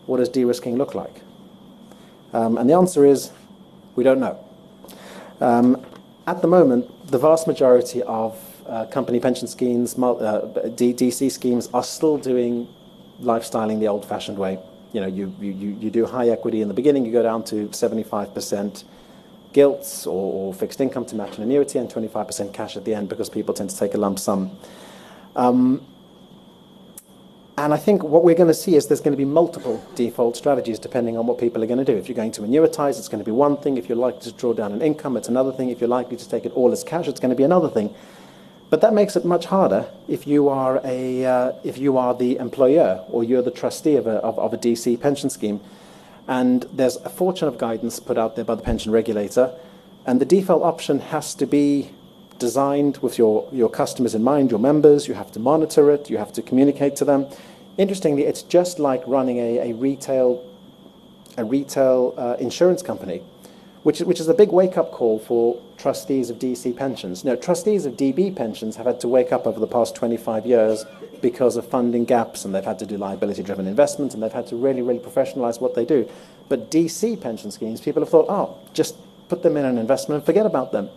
[0.04, 1.22] what does de risking look like?
[2.34, 3.30] Um, and the answer is
[3.96, 4.38] we don't know.
[5.40, 5.82] Um,
[6.26, 10.42] at the moment, the vast majority of uh, company pension schemes, uh,
[10.76, 12.68] DC schemes, are still doing
[13.22, 14.59] lifestyling the old fashioned way.
[14.92, 15.50] You know, you, you,
[15.80, 18.84] you do high equity in the beginning, you go down to 75%
[19.54, 23.09] gilts or, or, fixed income to match an annuity, and 25% cash at the end
[23.09, 24.50] because people tend to take a lump sum.
[25.39, 25.86] Um,
[27.57, 30.36] and I think what we're going to see is there's going to be multiple default
[30.36, 31.97] strategies depending on what people are going to do.
[31.97, 33.78] If you're going to annuitize, it's going to be one thing.
[33.78, 35.70] If you're likely to draw down an income, it's another thing.
[35.70, 37.95] If you're likely to take it all as cash, it's going to be another thing.
[38.70, 42.36] But that makes it much harder if you are, a, uh, if you are the
[42.36, 45.61] employer or you're the trustee of a, of, of a DC pension scheme.
[46.26, 49.55] And there's a fortune of guidance put out there by the pension regulator.
[50.05, 51.91] And the default option has to be
[52.39, 55.09] designed with your, your customers in mind, your members.
[55.09, 57.26] You have to monitor it, you have to communicate to them.
[57.76, 60.45] Interestingly, it's just like running a, a retail,
[61.36, 63.22] a retail uh, insurance company,
[63.84, 67.24] which, which is a big wake up call for trustees of DC pensions.
[67.24, 70.84] Now, trustees of DB pensions have had to wake up over the past 25 years
[71.22, 74.47] because of funding gaps, and they've had to do liability driven investments, and they've had
[74.49, 76.09] to really, really professionalize what they do.
[76.49, 78.97] But DC pension schemes, people have thought, oh, just
[79.28, 80.89] put them in an investment and forget about them.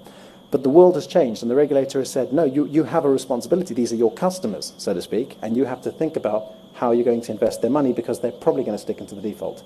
[0.51, 3.09] But the world has changed, and the regulator has said, no, you, you have a
[3.09, 3.73] responsibility.
[3.73, 7.05] These are your customers, so to speak, and you have to think about how you're
[7.05, 9.63] going to invest their money because they're probably going to stick into the default.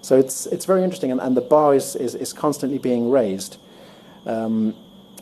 [0.00, 3.58] So it's, it's very interesting, and, and the bar is, is, is constantly being raised.
[4.26, 4.76] Um,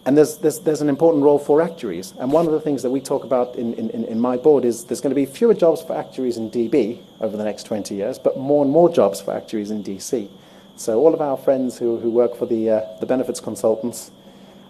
[0.05, 2.15] and there's, there's, there's an important role for actuaries.
[2.21, 4.85] And one of the things that we talk about in, in, in my board is
[4.85, 8.17] there's going to be fewer jobs for actuaries in DB over the next 20 years,
[8.17, 10.29] but more and more jobs for actuaries in DC.
[10.77, 14.13] So all of our friends who, who work for the, uh, the benefits consultants,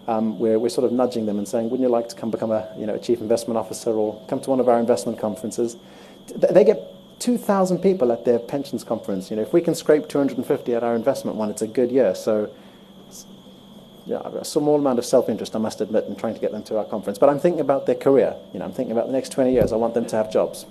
[0.07, 2.73] we're, we're sort of nudging them and saying, wouldn't you like to come become a,
[2.77, 5.75] you know, a chief investment officer or come to one of our investment conferences?
[6.33, 9.29] They get 2,000 people at their pensions conference.
[9.29, 12.15] You know, if we can scrape 250 at our investment one, it's a good year.
[12.15, 12.49] So,
[14.05, 16.77] yeah, a small amount of self-interest, I must admit, in trying to get them to
[16.77, 17.17] our conference.
[17.17, 18.35] But I'm thinking about their career.
[18.53, 19.73] You know, I'm thinking about the next 20 years.
[19.73, 20.65] I want them to have jobs.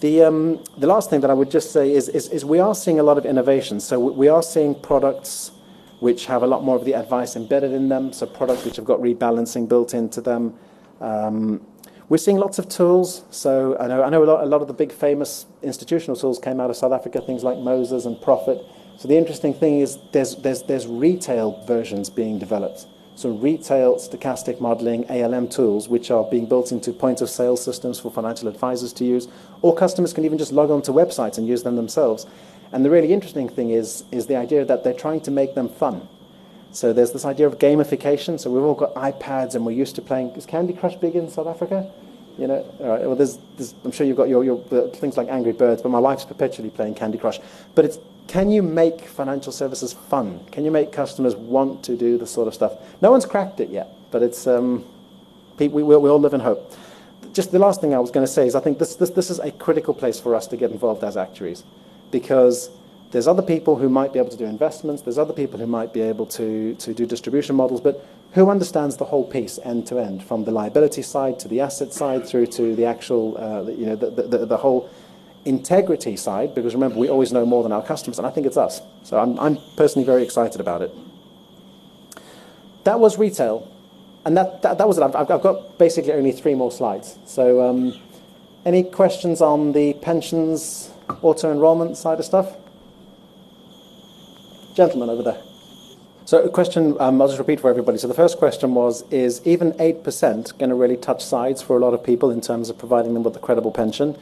[0.00, 3.02] The, um, the last thing that I would just say is we are seeing a
[3.02, 3.80] lot of innovation.
[3.80, 5.50] So we are seeing products
[6.00, 8.84] which have a lot more of the advice embedded in them, so products which have
[8.84, 10.54] got rebalancing built into them.
[11.00, 11.64] Um,
[12.10, 13.22] we're seeing lots of tools.
[13.30, 16.38] So I know, I know a, lot, a lot of the big famous institutional tools
[16.38, 18.60] came out of South Africa, things like Moses and Prophet.
[18.98, 22.86] So the interesting thing is there's, there's, there's retail versions being developed.
[23.14, 28.00] So retail stochastic modeling, ALM tools, which are being built into point of sale systems
[28.00, 29.28] for financial advisors to use,
[29.62, 32.26] or customers can even just log on to websites and use them themselves.
[32.72, 35.68] And the really interesting thing is, is the idea that they're trying to make them
[35.68, 36.08] fun.
[36.72, 38.38] So there's this idea of gamification.
[38.38, 40.30] So we've all got iPads and we're used to playing.
[40.30, 41.90] Is Candy Crush big in South Africa?
[42.38, 45.52] You know, well, there's, there's, I'm sure you've got your, your uh, things like Angry
[45.52, 47.40] Birds, but my wife's perpetually playing Candy Crush.
[47.74, 47.98] But it's,
[48.28, 50.40] can you make financial services fun?
[50.52, 52.72] Can you make customers want to do this sort of stuff?
[53.02, 54.84] No one's cracked it yet, but it's, um,
[55.58, 56.72] we, we, we all live in hope.
[57.32, 59.28] Just the last thing I was going to say is I think this, this, this
[59.28, 61.64] is a critical place for us to get involved as actuaries
[62.10, 62.70] because
[63.10, 65.92] there's other people who might be able to do investments, there's other people who might
[65.92, 69.98] be able to, to do distribution models, but who understands the whole piece end to
[69.98, 73.86] end, from the liability side to the asset side through to the actual, uh, you
[73.86, 74.88] know, the, the, the, whole
[75.44, 78.56] integrity side, because remember, we always know more than our customers, and I think it's
[78.56, 78.80] us.
[79.02, 80.94] So I'm, I'm personally very excited about it.
[82.84, 83.68] That was retail.
[84.24, 85.02] and that, that, that was it.
[85.02, 87.18] I've, I've got basically only three more slides.
[87.26, 87.98] So, um,
[88.64, 90.90] any questions on the pensions
[91.22, 92.56] auto enrollment side of stuff?
[94.74, 95.42] Gentleman over there.
[96.24, 97.98] So, a question um, I'll just repeat for everybody.
[97.98, 101.80] So, the first question was Is even 8% going to really touch sides for a
[101.80, 104.16] lot of people in terms of providing them with a credible pension?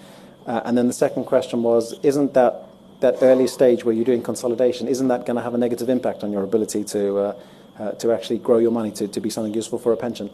[0.46, 2.66] Uh, and then the second question was Isn't that,
[3.00, 6.24] that early stage where you're doing consolidation, isn't that going to have a negative impact
[6.24, 7.34] on your ability to, uh,
[7.78, 10.30] uh, to actually grow your money to, to be something useful for a pension?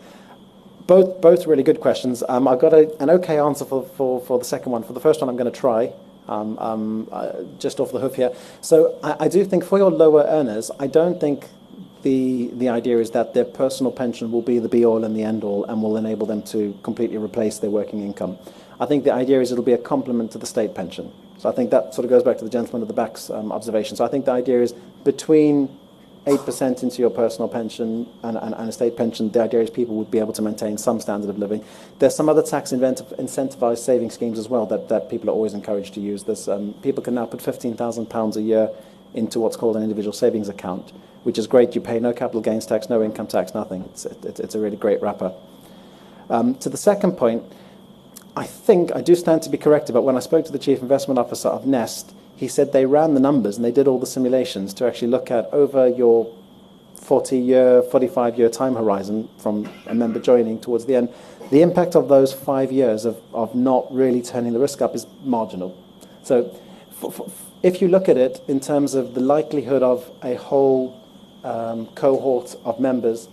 [0.86, 2.22] Both, both really good questions.
[2.28, 4.84] Um, I've got a, an okay answer for, for, for the second one.
[4.84, 5.92] For the first one, I'm going to try.
[6.26, 8.32] Um, um, uh, just off the hoof here.
[8.62, 11.48] So I, do think for your lower earners, I don't think
[12.00, 15.22] the, the idea is that their personal pension will be the be all and the
[15.22, 18.38] end all and will enable them to completely replace their working income.
[18.80, 21.12] I think the idea is it'll be a complement to the state pension.
[21.38, 23.52] So I think that sort of goes back to the gentleman at the back's um,
[23.52, 23.96] observation.
[23.96, 24.72] So I think the idea is
[25.04, 25.68] between
[26.26, 29.94] 8% into your personal pension and, and, and, a state pension, the idea is people
[29.96, 31.62] would be able to maintain some standard of living.
[31.98, 35.92] There's some other tax incentivized saving schemes as well that, that people are always encouraged
[35.94, 36.24] to use.
[36.24, 38.70] There's, um, people can now put £15,000 a year
[39.12, 40.92] into what's called an individual savings account,
[41.24, 41.74] which is great.
[41.74, 43.84] You pay no capital gains tax, no income tax, nothing.
[43.90, 45.34] It's, it, it's a really great wrapper.
[46.30, 47.42] Um, to the second point,
[48.34, 50.80] I think I do stand to be corrected, but when I spoke to the chief
[50.80, 54.06] investment officer of Nest, he said they ran the numbers and they did all the
[54.06, 56.32] simulations to actually look at over your
[56.96, 61.12] 40 year, 45 year time horizon from a member joining towards the end,
[61.50, 65.06] the impact of those five years of, of not really turning the risk up is
[65.22, 65.76] marginal.
[66.22, 66.58] So
[67.62, 71.00] if you look at it in terms of the likelihood of a whole
[71.44, 73.28] um, cohort of members,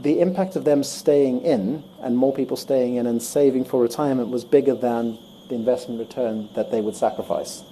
[0.00, 4.28] the impact of them staying in and more people staying in and saving for retirement
[4.28, 5.18] was bigger than
[5.48, 7.62] the investment return that they would sacrifice,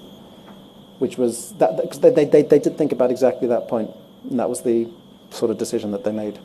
[0.98, 3.90] which was that because they, they, they, they did think about exactly that point,
[4.28, 4.88] and that was the
[5.30, 6.38] sort of decision that they made.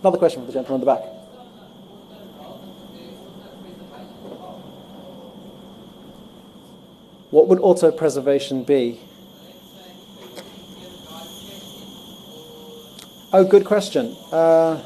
[0.00, 1.02] Another question for the gentleman in the back.
[7.30, 9.00] What would auto preservation be?
[13.32, 14.14] Oh, good question.
[14.30, 14.82] Uh,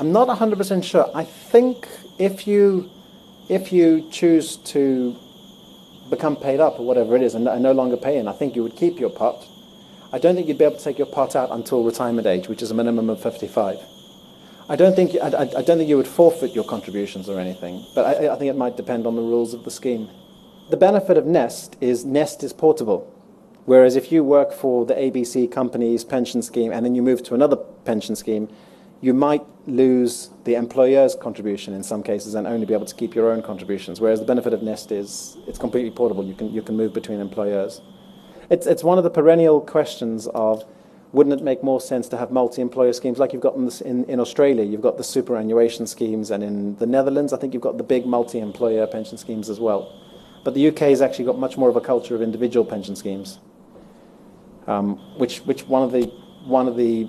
[0.00, 1.10] I'm not 100% sure.
[1.14, 1.86] I think
[2.18, 2.90] if you
[3.50, 5.14] if you choose to
[6.08, 8.56] become paid up or whatever it is and, and no longer pay in, I think
[8.56, 9.46] you would keep your pot.
[10.10, 12.62] I don't think you'd be able to take your pot out until retirement age, which
[12.62, 13.76] is a minimum of 55.
[14.70, 17.84] I don't think I, I, I don't think you would forfeit your contributions or anything,
[17.94, 20.08] but I, I think it might depend on the rules of the scheme.
[20.70, 23.06] The benefit of Nest is Nest is portable.
[23.66, 27.34] Whereas if you work for the ABC company's pension scheme and then you move to
[27.34, 28.48] another pension scheme,
[29.00, 33.14] you might lose the employer's contribution in some cases and only be able to keep
[33.14, 34.00] your own contributions.
[34.00, 36.24] Whereas the benefit of Nest is it's completely portable.
[36.24, 37.80] You can, you can move between employers.
[38.50, 40.64] It's, it's one of the perennial questions of
[41.12, 44.64] wouldn't it make more sense to have multi-employer schemes like you've got in, in, Australia?
[44.64, 48.06] You've got the superannuation schemes, and in the Netherlands, I think you've got the big
[48.06, 49.92] multi-employer pension schemes as well.
[50.44, 53.40] But the UK has actually got much more of a culture of individual pension schemes,
[54.68, 56.12] um, which, which one of the
[56.44, 57.08] one of the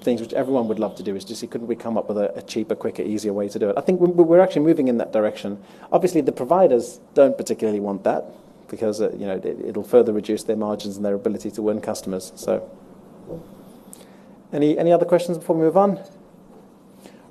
[0.00, 2.36] things which everyone would love to do is see couldn't we come up with a,
[2.36, 3.74] a, cheaper, quicker, easier way to do it.
[3.76, 5.62] I think we're actually moving in that direction.
[5.92, 8.24] Obviously, the providers don't particularly want that
[8.68, 11.80] because uh, you know it, will further reduce their margins and their ability to win
[11.80, 12.32] customers.
[12.36, 12.70] So,
[14.52, 16.00] any any other questions before we move on?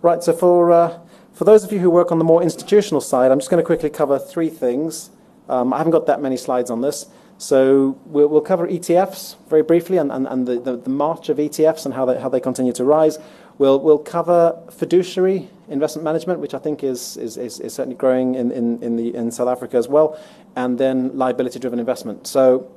[0.01, 0.23] Right.
[0.23, 0.99] So for uh,
[1.33, 3.65] for those of you who work on the more institutional side, I'm just going to
[3.65, 5.09] quickly cover three things.
[5.47, 7.07] Um, I haven't got that many slides on this.
[7.39, 11.37] So we'll, we'll cover ETFs very briefly and, and, and the, the, the, march of
[11.37, 13.17] ETFs and how they, how they continue to rise.
[13.57, 18.35] We'll, we'll cover fiduciary investment management, which I think is, is, is, is certainly growing
[18.35, 20.19] in, in, in, the, in South Africa as well,
[20.57, 22.27] and then liability driven investment.
[22.27, 22.69] So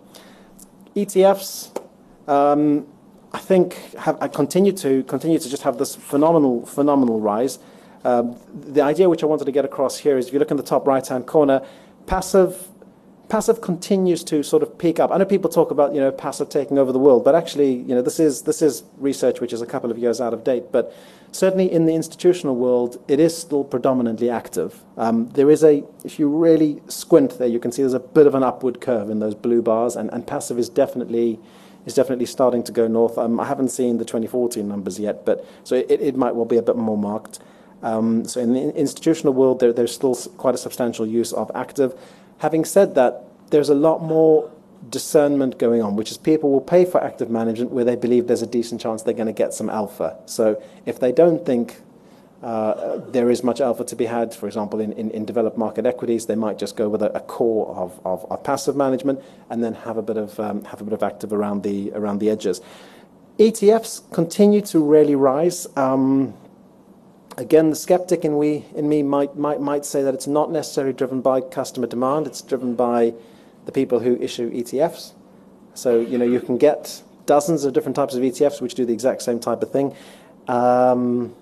[0.95, 1.77] ETFs,
[2.29, 2.87] um,
[3.33, 7.59] I think, have I continue to continue to just have this phenomenal phenomenal rise.
[8.05, 10.57] Um, the idea which I wanted to get across here is if you look in
[10.57, 11.67] the top right hand corner,
[12.07, 12.69] passive
[13.33, 15.11] passive continues to sort of peak up.
[15.11, 17.95] I know people talk about you know passive taking over the world, but actually you
[17.95, 20.65] know this is this is research which is a couple of years out of date.
[20.71, 20.95] But
[21.33, 24.83] certainly in the institutional world, it is still predominantly active.
[24.99, 28.27] Um, there is a if you really squint there, you can see there's a bit
[28.27, 31.41] of an upward curve in those blue bars, and, and passive is definitely
[31.87, 33.17] is definitely starting to go north.
[33.17, 36.59] Um, I haven't seen the 2014 numbers yet, but so it, it might well be
[36.59, 37.39] a bit more marked.
[37.83, 41.99] Um, so in the institutional world, there, there's still quite a substantial use of active.
[42.43, 44.51] Having said that, there's a lot more
[44.91, 48.43] discernment going on, which is people will pay for active management where they believe there's
[48.43, 50.17] a decent chance they're going to get some alpha.
[50.27, 51.81] So if they don't think
[52.43, 54.35] Uh, there is much alpha to be had.
[54.35, 57.21] For example, in, in, in developed market equities, they might just go with a, a
[57.21, 60.85] core of, of, of, passive management and then have a bit of um, have a
[60.89, 62.61] bit of active around the around the edges.
[63.39, 65.69] ETFs continue to really rise.
[65.77, 66.35] Um,
[67.37, 70.93] again, the skeptic in we in me might might might say that it's not necessarily
[70.93, 72.27] driven by customer demand.
[72.27, 73.15] It's driven by
[73.67, 75.13] the people who issue ETFs.
[75.75, 78.93] So you know you can get dozens of different types of ETFs which do the
[78.93, 79.95] exact same type of thing.
[80.49, 81.35] Um,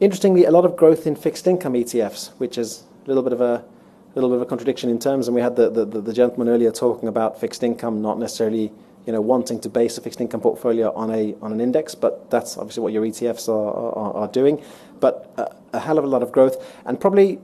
[0.00, 3.40] Interestingly, a lot of growth in fixed income ETFs, which is a little bit of
[3.40, 3.64] a
[4.14, 5.26] little bit of a contradiction in terms.
[5.26, 8.70] And we had the, the, the gentleman earlier talking about fixed income not necessarily
[9.08, 12.30] you know, wanting to base a fixed income portfolio on a on an index, but
[12.30, 14.62] that's obviously what your ETFs are, are, are doing.
[15.00, 17.38] But a, a, hell of a lot of growth, and probably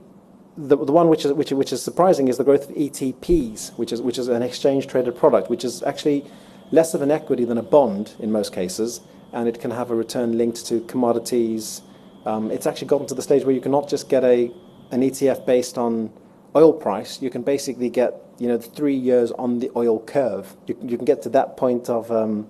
[0.55, 3.91] the, the one which is which, which is surprising is the growth of ETPs, which
[3.91, 6.23] is which is an exchange traded product, which is actually
[6.69, 9.01] less of an equity than a bond in most cases,
[9.33, 11.81] and it can have a return linked to commodities,
[12.27, 14.51] um, it's actually gotten to the stage where you cannot just get a
[14.91, 16.13] an ETF based on
[16.55, 17.21] oil price.
[17.21, 20.55] You can basically get you know three years on the oil curve.
[20.67, 22.47] You, you can get to that point of um,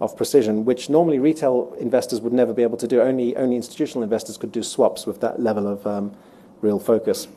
[0.00, 3.00] of precision, which normally retail investors would never be able to do.
[3.00, 6.12] Only only institutional investors could do swaps with that level of um,
[6.60, 7.28] real focus.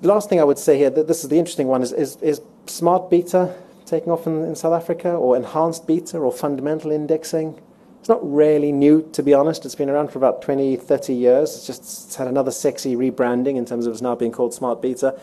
[0.00, 2.16] The last thing I would say here, that this is the interesting one, is, is,
[2.22, 3.52] is smart beta
[3.84, 7.60] taking off in, in South Africa, or enhanced beta, or fundamental indexing.
[8.08, 9.66] It's not really new, to be honest.
[9.66, 11.54] It's been around for about 20, 30 years.
[11.54, 14.80] It's just it's had another sexy rebranding in terms of it's now being called Smart
[14.80, 15.20] Beta.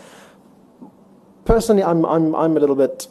[1.45, 3.07] Personally, I'm, I'm, I'm a little bit,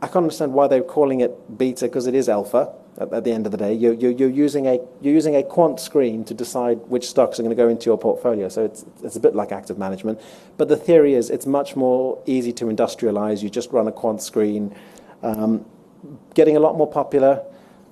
[0.00, 3.32] I can't understand why they're calling it beta because it is alpha at, at, the
[3.32, 3.74] end of the day.
[3.74, 7.42] You're, you're, you're, using a, you're using a quant screen to decide which stocks are
[7.42, 8.48] going to go into your portfolio.
[8.48, 10.20] So it's, it's a bit like active management.
[10.58, 13.42] But the theory is it's much more easy to industrialize.
[13.42, 14.76] You just run a quant screen.
[15.24, 15.64] Um,
[16.34, 17.42] getting a lot more popular.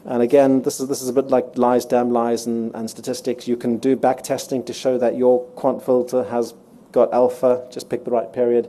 [0.07, 3.49] And again, this is, this is a bit like lies, damn lies, and, and statistics.
[3.49, 6.55] You can do back testing to show that your quant filter has
[6.93, 7.67] got alpha.
[7.73, 8.69] Just pick the right period.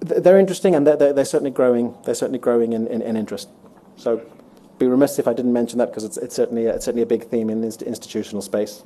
[0.00, 1.94] They're interesting, and they're, they're certainly growing.
[2.04, 3.48] They're certainly growing in, in, in, interest.
[3.96, 4.20] So,
[4.78, 7.06] be remiss if I didn't mention that because it's, it's certainly a, it's certainly a
[7.06, 8.82] big theme in the institutional space.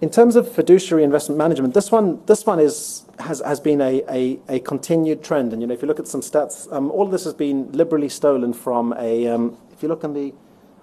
[0.00, 4.02] In terms of fiduciary investment management, this one this one is has, has been a,
[4.08, 5.52] a, a continued trend.
[5.52, 7.70] And you know, if you look at some stats, um, all of this has been
[7.70, 10.34] liberally stolen from a um, if you look on the,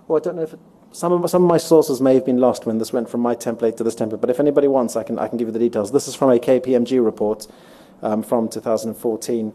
[0.10, 0.60] oh, I don't know if it,
[0.92, 3.36] some of, some of my sources may have been lost when this went from my
[3.36, 5.60] template to this template, but if anybody wants, I can, I can give you the
[5.60, 5.92] details.
[5.92, 7.46] This is from a KPMG report
[8.02, 9.54] um, from 2014.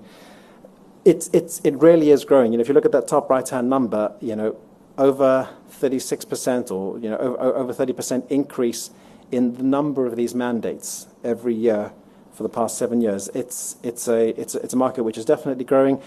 [1.04, 2.52] It's, it's, it really is growing.
[2.52, 4.56] You know, if you look at that top right-hand number, you know,
[4.96, 8.90] over 36% or, you know, over, over 30% increase
[9.32, 11.92] in the number of these mandates every year
[12.32, 13.28] for the past seven years.
[13.34, 16.00] It's, it's, a, it's, a, it's a market which is definitely growing.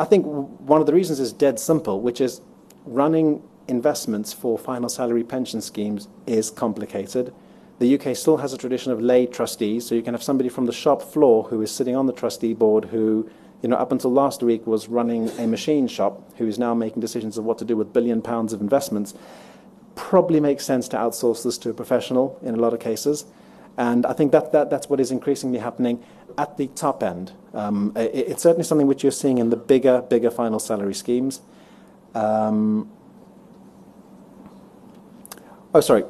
[0.00, 2.40] I think one of the reasons is dead simple, which is
[2.88, 7.32] running investments for final salary pension schemes is complicated.
[7.78, 10.66] The UK still has a tradition of lay trustees, so you can have somebody from
[10.66, 13.30] the shop floor who is sitting on the trustee board who,
[13.62, 17.00] you know, up until last week was running a machine shop, who is now making
[17.00, 19.14] decisions of what to do with billion pounds of investments.
[19.94, 23.26] Probably makes sense to outsource this to a professional in a lot of cases.
[23.76, 26.02] And I think that, that that's what is increasingly happening
[26.36, 27.32] at the top end.
[27.54, 31.42] Um, it, it's certainly something which you're seeing in the bigger, bigger final salary schemes.
[32.14, 32.90] Um,
[35.74, 36.04] oh, sorry.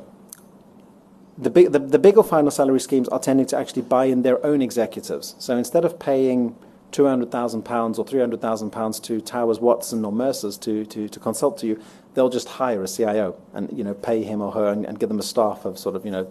[1.36, 4.44] The, big, the, the bigger final salary schemes are tending to actually buy in their
[4.44, 5.36] own executives.
[5.38, 6.56] So instead of paying
[6.92, 11.82] £200,000 or £300,000 to Towers Watson or Mercer's to, to, to consult to you,
[12.14, 15.08] they'll just hire a CIO and you know, pay him or her and, and give
[15.08, 16.22] them a staff of sort of you know,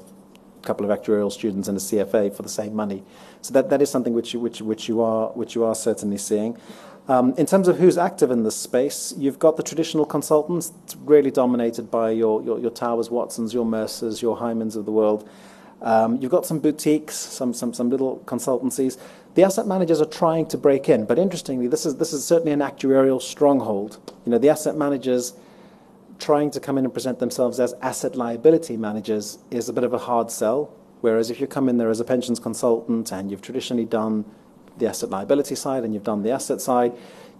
[0.61, 3.03] a couple of actuarial students and a CFA for the same money.
[3.41, 6.18] So that, that is something which you, which, which, you are, which you are certainly
[6.18, 6.57] seeing.
[7.10, 10.74] Um, in terms of who's active in this space, you've got the traditional consultants,
[11.05, 15.28] really dominated by your, your, your Towers Watsons, your Mercers, your Hymans of the world.
[15.82, 18.97] Um, you've got some boutiques, some, some, some little consultancies.
[19.36, 22.51] The asset managers are trying to break in, but interestingly, this is, this is certainly
[22.51, 23.99] an actuarial stronghold.
[24.26, 25.34] You know, the asset managers
[26.20, 29.93] trying to come in and present themselves as asset liability managers is a bit of
[29.93, 30.74] a hard sell.
[31.01, 34.26] Whereas if you come in there as a pensions consultant and you've traditionally done
[34.80, 36.93] the asset liability side and you've done the asset side,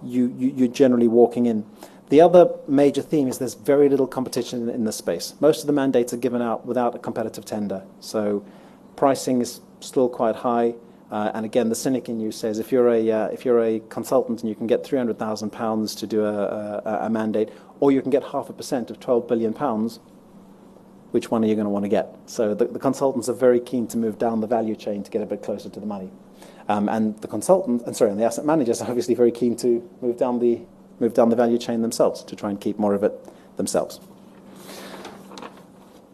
[0.04, 1.66] you, you, you're generally walking in.
[2.10, 5.34] The other major theme is there's very little competition in, this space.
[5.42, 7.84] Most of the mandates are given out without a competitive tender.
[8.00, 8.46] So
[8.96, 10.76] pricing is still quite high.
[11.12, 13.80] Uh, and again, the cynic in you says if you're a, uh, if you're a
[13.90, 18.12] consultant and you can get £300,000 to do a, a, a, mandate, or you can
[18.12, 19.54] get half a percent of £12 billion,
[21.12, 22.16] which one are you going to want to get?
[22.26, 25.22] So the, the consultants are very keen to move down the value chain to get
[25.22, 26.12] a bit closer to the money.
[26.70, 29.88] Um, and the consultant, and sorry, and the asset managers are obviously very keen to
[30.02, 30.62] move down the
[31.00, 33.14] move down the value chain themselves to try and keep more of it
[33.56, 34.00] themselves.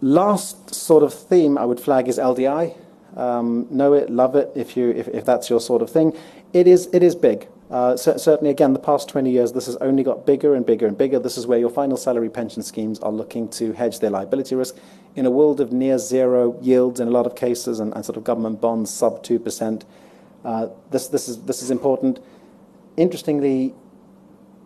[0.02, 2.76] last sort of theme I would flag is LDI.
[3.16, 6.18] Um, know it, love it, if, you, if, if that's your sort of thing.
[6.52, 7.48] It is, it is big.
[7.72, 10.98] Uh, certainly, again, the past 20 years, this has only got bigger and bigger and
[10.98, 11.20] bigger.
[11.20, 14.76] This is where your final salary pension schemes are looking to hedge their liability risk.
[15.16, 18.24] In a world of near zero yields in a lot of cases and, sort of
[18.24, 19.86] government bonds sub 2%, uh,
[20.92, 22.20] this, this, is, this is important.
[22.98, 23.74] Interestingly,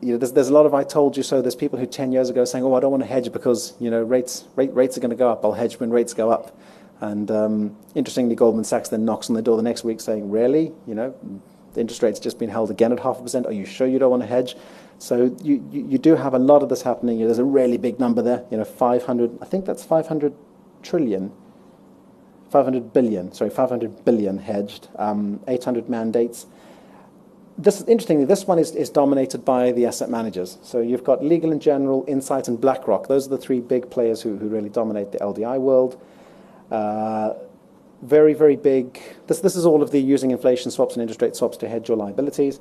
[0.01, 1.41] you know, there's, a lot of I told you so.
[1.41, 3.89] There's people who 10 years ago saying, oh, I don't want to hedge because you
[3.89, 5.43] know, rates, rate, rates are going to go up.
[5.43, 6.57] I'll hedge when rates go up.
[6.99, 10.71] And um, interestingly, Goldman Sachs then knocks on the door the next week saying, really?
[10.87, 11.15] You know,
[11.73, 13.45] the interest rate's just been held again at half a percent.
[13.45, 14.55] Are you sure you don't want to hedge?
[14.99, 15.59] So you,
[15.97, 17.19] do have a lot of this happening.
[17.19, 18.43] There's a really big number there.
[18.49, 20.33] You know, 500, I think that's 500
[20.81, 21.31] trillion,
[22.49, 26.45] 500 billion, sorry, 500 billion hedged, um, 800 mandates.
[27.57, 30.57] This, interestingly, this one is, is dominated by the asset managers.
[30.61, 33.07] So you've got Legal and General, Insight, and BlackRock.
[33.07, 35.99] Those are the three big players who, who really dominate the LDI world.
[36.71, 37.33] Uh,
[38.01, 39.01] very, very big.
[39.25, 41.87] This, this is all of the using inflation swaps and interest rate swaps to hedge
[41.87, 42.59] your liabilities.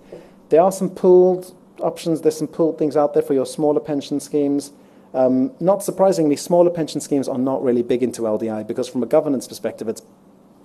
[0.48, 4.18] There are some pooled options, there's some pooled things out there for your smaller pension
[4.18, 4.72] schemes.
[5.16, 9.06] Um, not surprisingly, smaller pension schemes are not really big into LDI because, from a
[9.06, 10.02] governance perspective, it's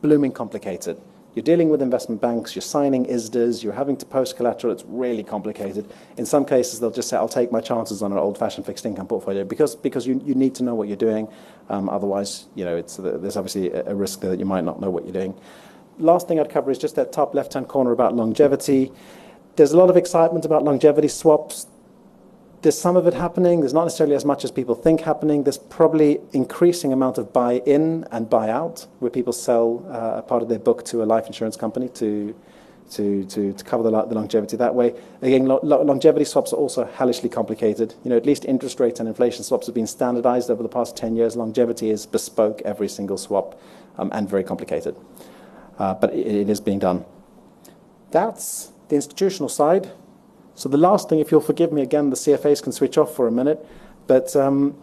[0.01, 0.99] blooming complicated.
[1.33, 5.23] You're dealing with investment banks, you're signing ISDAs, you're having to post collateral, it's really
[5.23, 5.89] complicated.
[6.17, 8.85] In some cases, they'll just say, I'll take my chances on an old fashioned fixed
[8.85, 11.29] income portfolio because, you, need to know what you're doing.
[11.69, 15.05] Um, otherwise, you know, it's, there's obviously a, risk that you might not know what
[15.05, 15.33] you're doing.
[15.97, 18.91] Last thing I'd cover is just that top left hand corner about longevity.
[19.55, 21.67] There's a lot of excitement about longevity swaps
[22.62, 23.62] there's some of it happening.
[23.62, 25.43] There's not necessarily as much as people think happening.
[25.43, 30.49] There's probably increasing amount of buy-in and buy-out, where people sell uh, a part of
[30.49, 32.36] their book to a life insurance company to
[32.91, 34.93] to, to, to cover the, the longevity that way.
[35.22, 37.95] Again, lo longevity swaps are also hellishly complicated.
[38.03, 40.97] You know, at least interest rates and inflation swaps have been standardized over the past
[40.97, 41.38] 10 years.
[41.38, 43.57] Longevity is bespoke, every single swap,
[43.97, 44.97] um, and very complicated.
[45.80, 47.05] Uh, but it, it is being done.
[48.12, 49.91] That's the institutional side.
[50.55, 53.27] So the last thing, if you'll forgive me again, the CFAs can switch off for
[53.27, 53.65] a minute,
[54.07, 54.75] but um,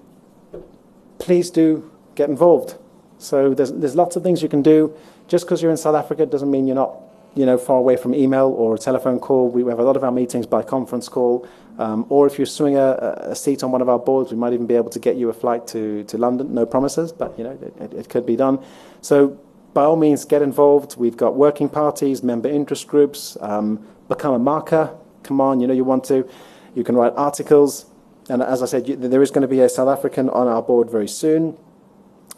[1.19, 2.77] please do get involved.
[3.19, 4.95] So there's, there's lots of things you can do.
[5.27, 6.95] Just because you're in South Africa doesn't mean you're not
[7.35, 9.49] you know, far away from email or a telephone call.
[9.49, 11.47] We have a lot of our meetings by conference call.
[11.79, 14.67] Um, or if you're a, a, seat on one of our boards, we might even
[14.67, 16.53] be able to get you a flight to, to London.
[16.53, 18.59] No promises, but you know, it, it could be done.
[19.01, 19.39] So
[19.75, 20.97] by all means, get involved.
[20.97, 24.97] We've got working parties, member interest groups, um, become a marker
[25.29, 26.29] come on, you know you want to.
[26.75, 27.87] You can write articles.
[28.31, 30.63] And as I said, you, there is going to be a South African on our
[30.63, 31.57] board very soon.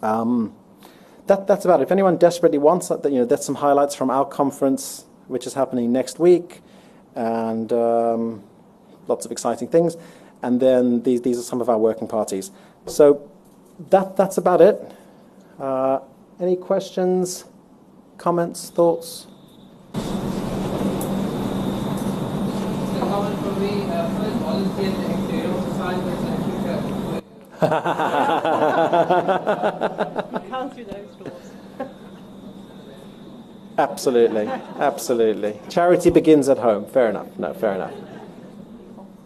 [0.03, 0.55] Um,
[1.27, 1.85] that, that's about it.
[1.85, 5.55] If anyone desperately wants that, you know, that's some highlights from our conference, which is
[5.55, 6.61] happening next week,
[7.15, 8.43] and um,
[9.07, 9.97] lots of exciting things.
[10.43, 12.51] And then these, these are some of our working parties.
[12.87, 13.31] So
[13.91, 14.81] that, that's about it.
[15.59, 16.01] Uh,
[16.41, 17.45] any questions,
[18.17, 19.27] comments, thoughts?
[23.11, 24.09] comment from me, uh,
[24.81, 27.11] first volunteer the exterior side,
[30.33, 31.33] You can't do those doors.
[33.79, 34.47] Absolutely,
[34.79, 35.59] absolutely.
[35.71, 36.85] Charity begins at home.
[36.85, 37.29] Fair enough.
[37.39, 37.95] No, fair enough.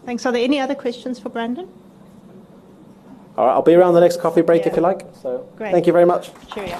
[0.05, 0.25] Thanks.
[0.25, 1.67] Are there any other questions for Brandon?
[3.37, 4.69] All right, I'll be around the next coffee break Yeah.
[4.69, 5.01] if you like.
[5.21, 5.73] So, Great.
[5.73, 6.31] thank you very much.
[6.53, 6.77] Cheerio.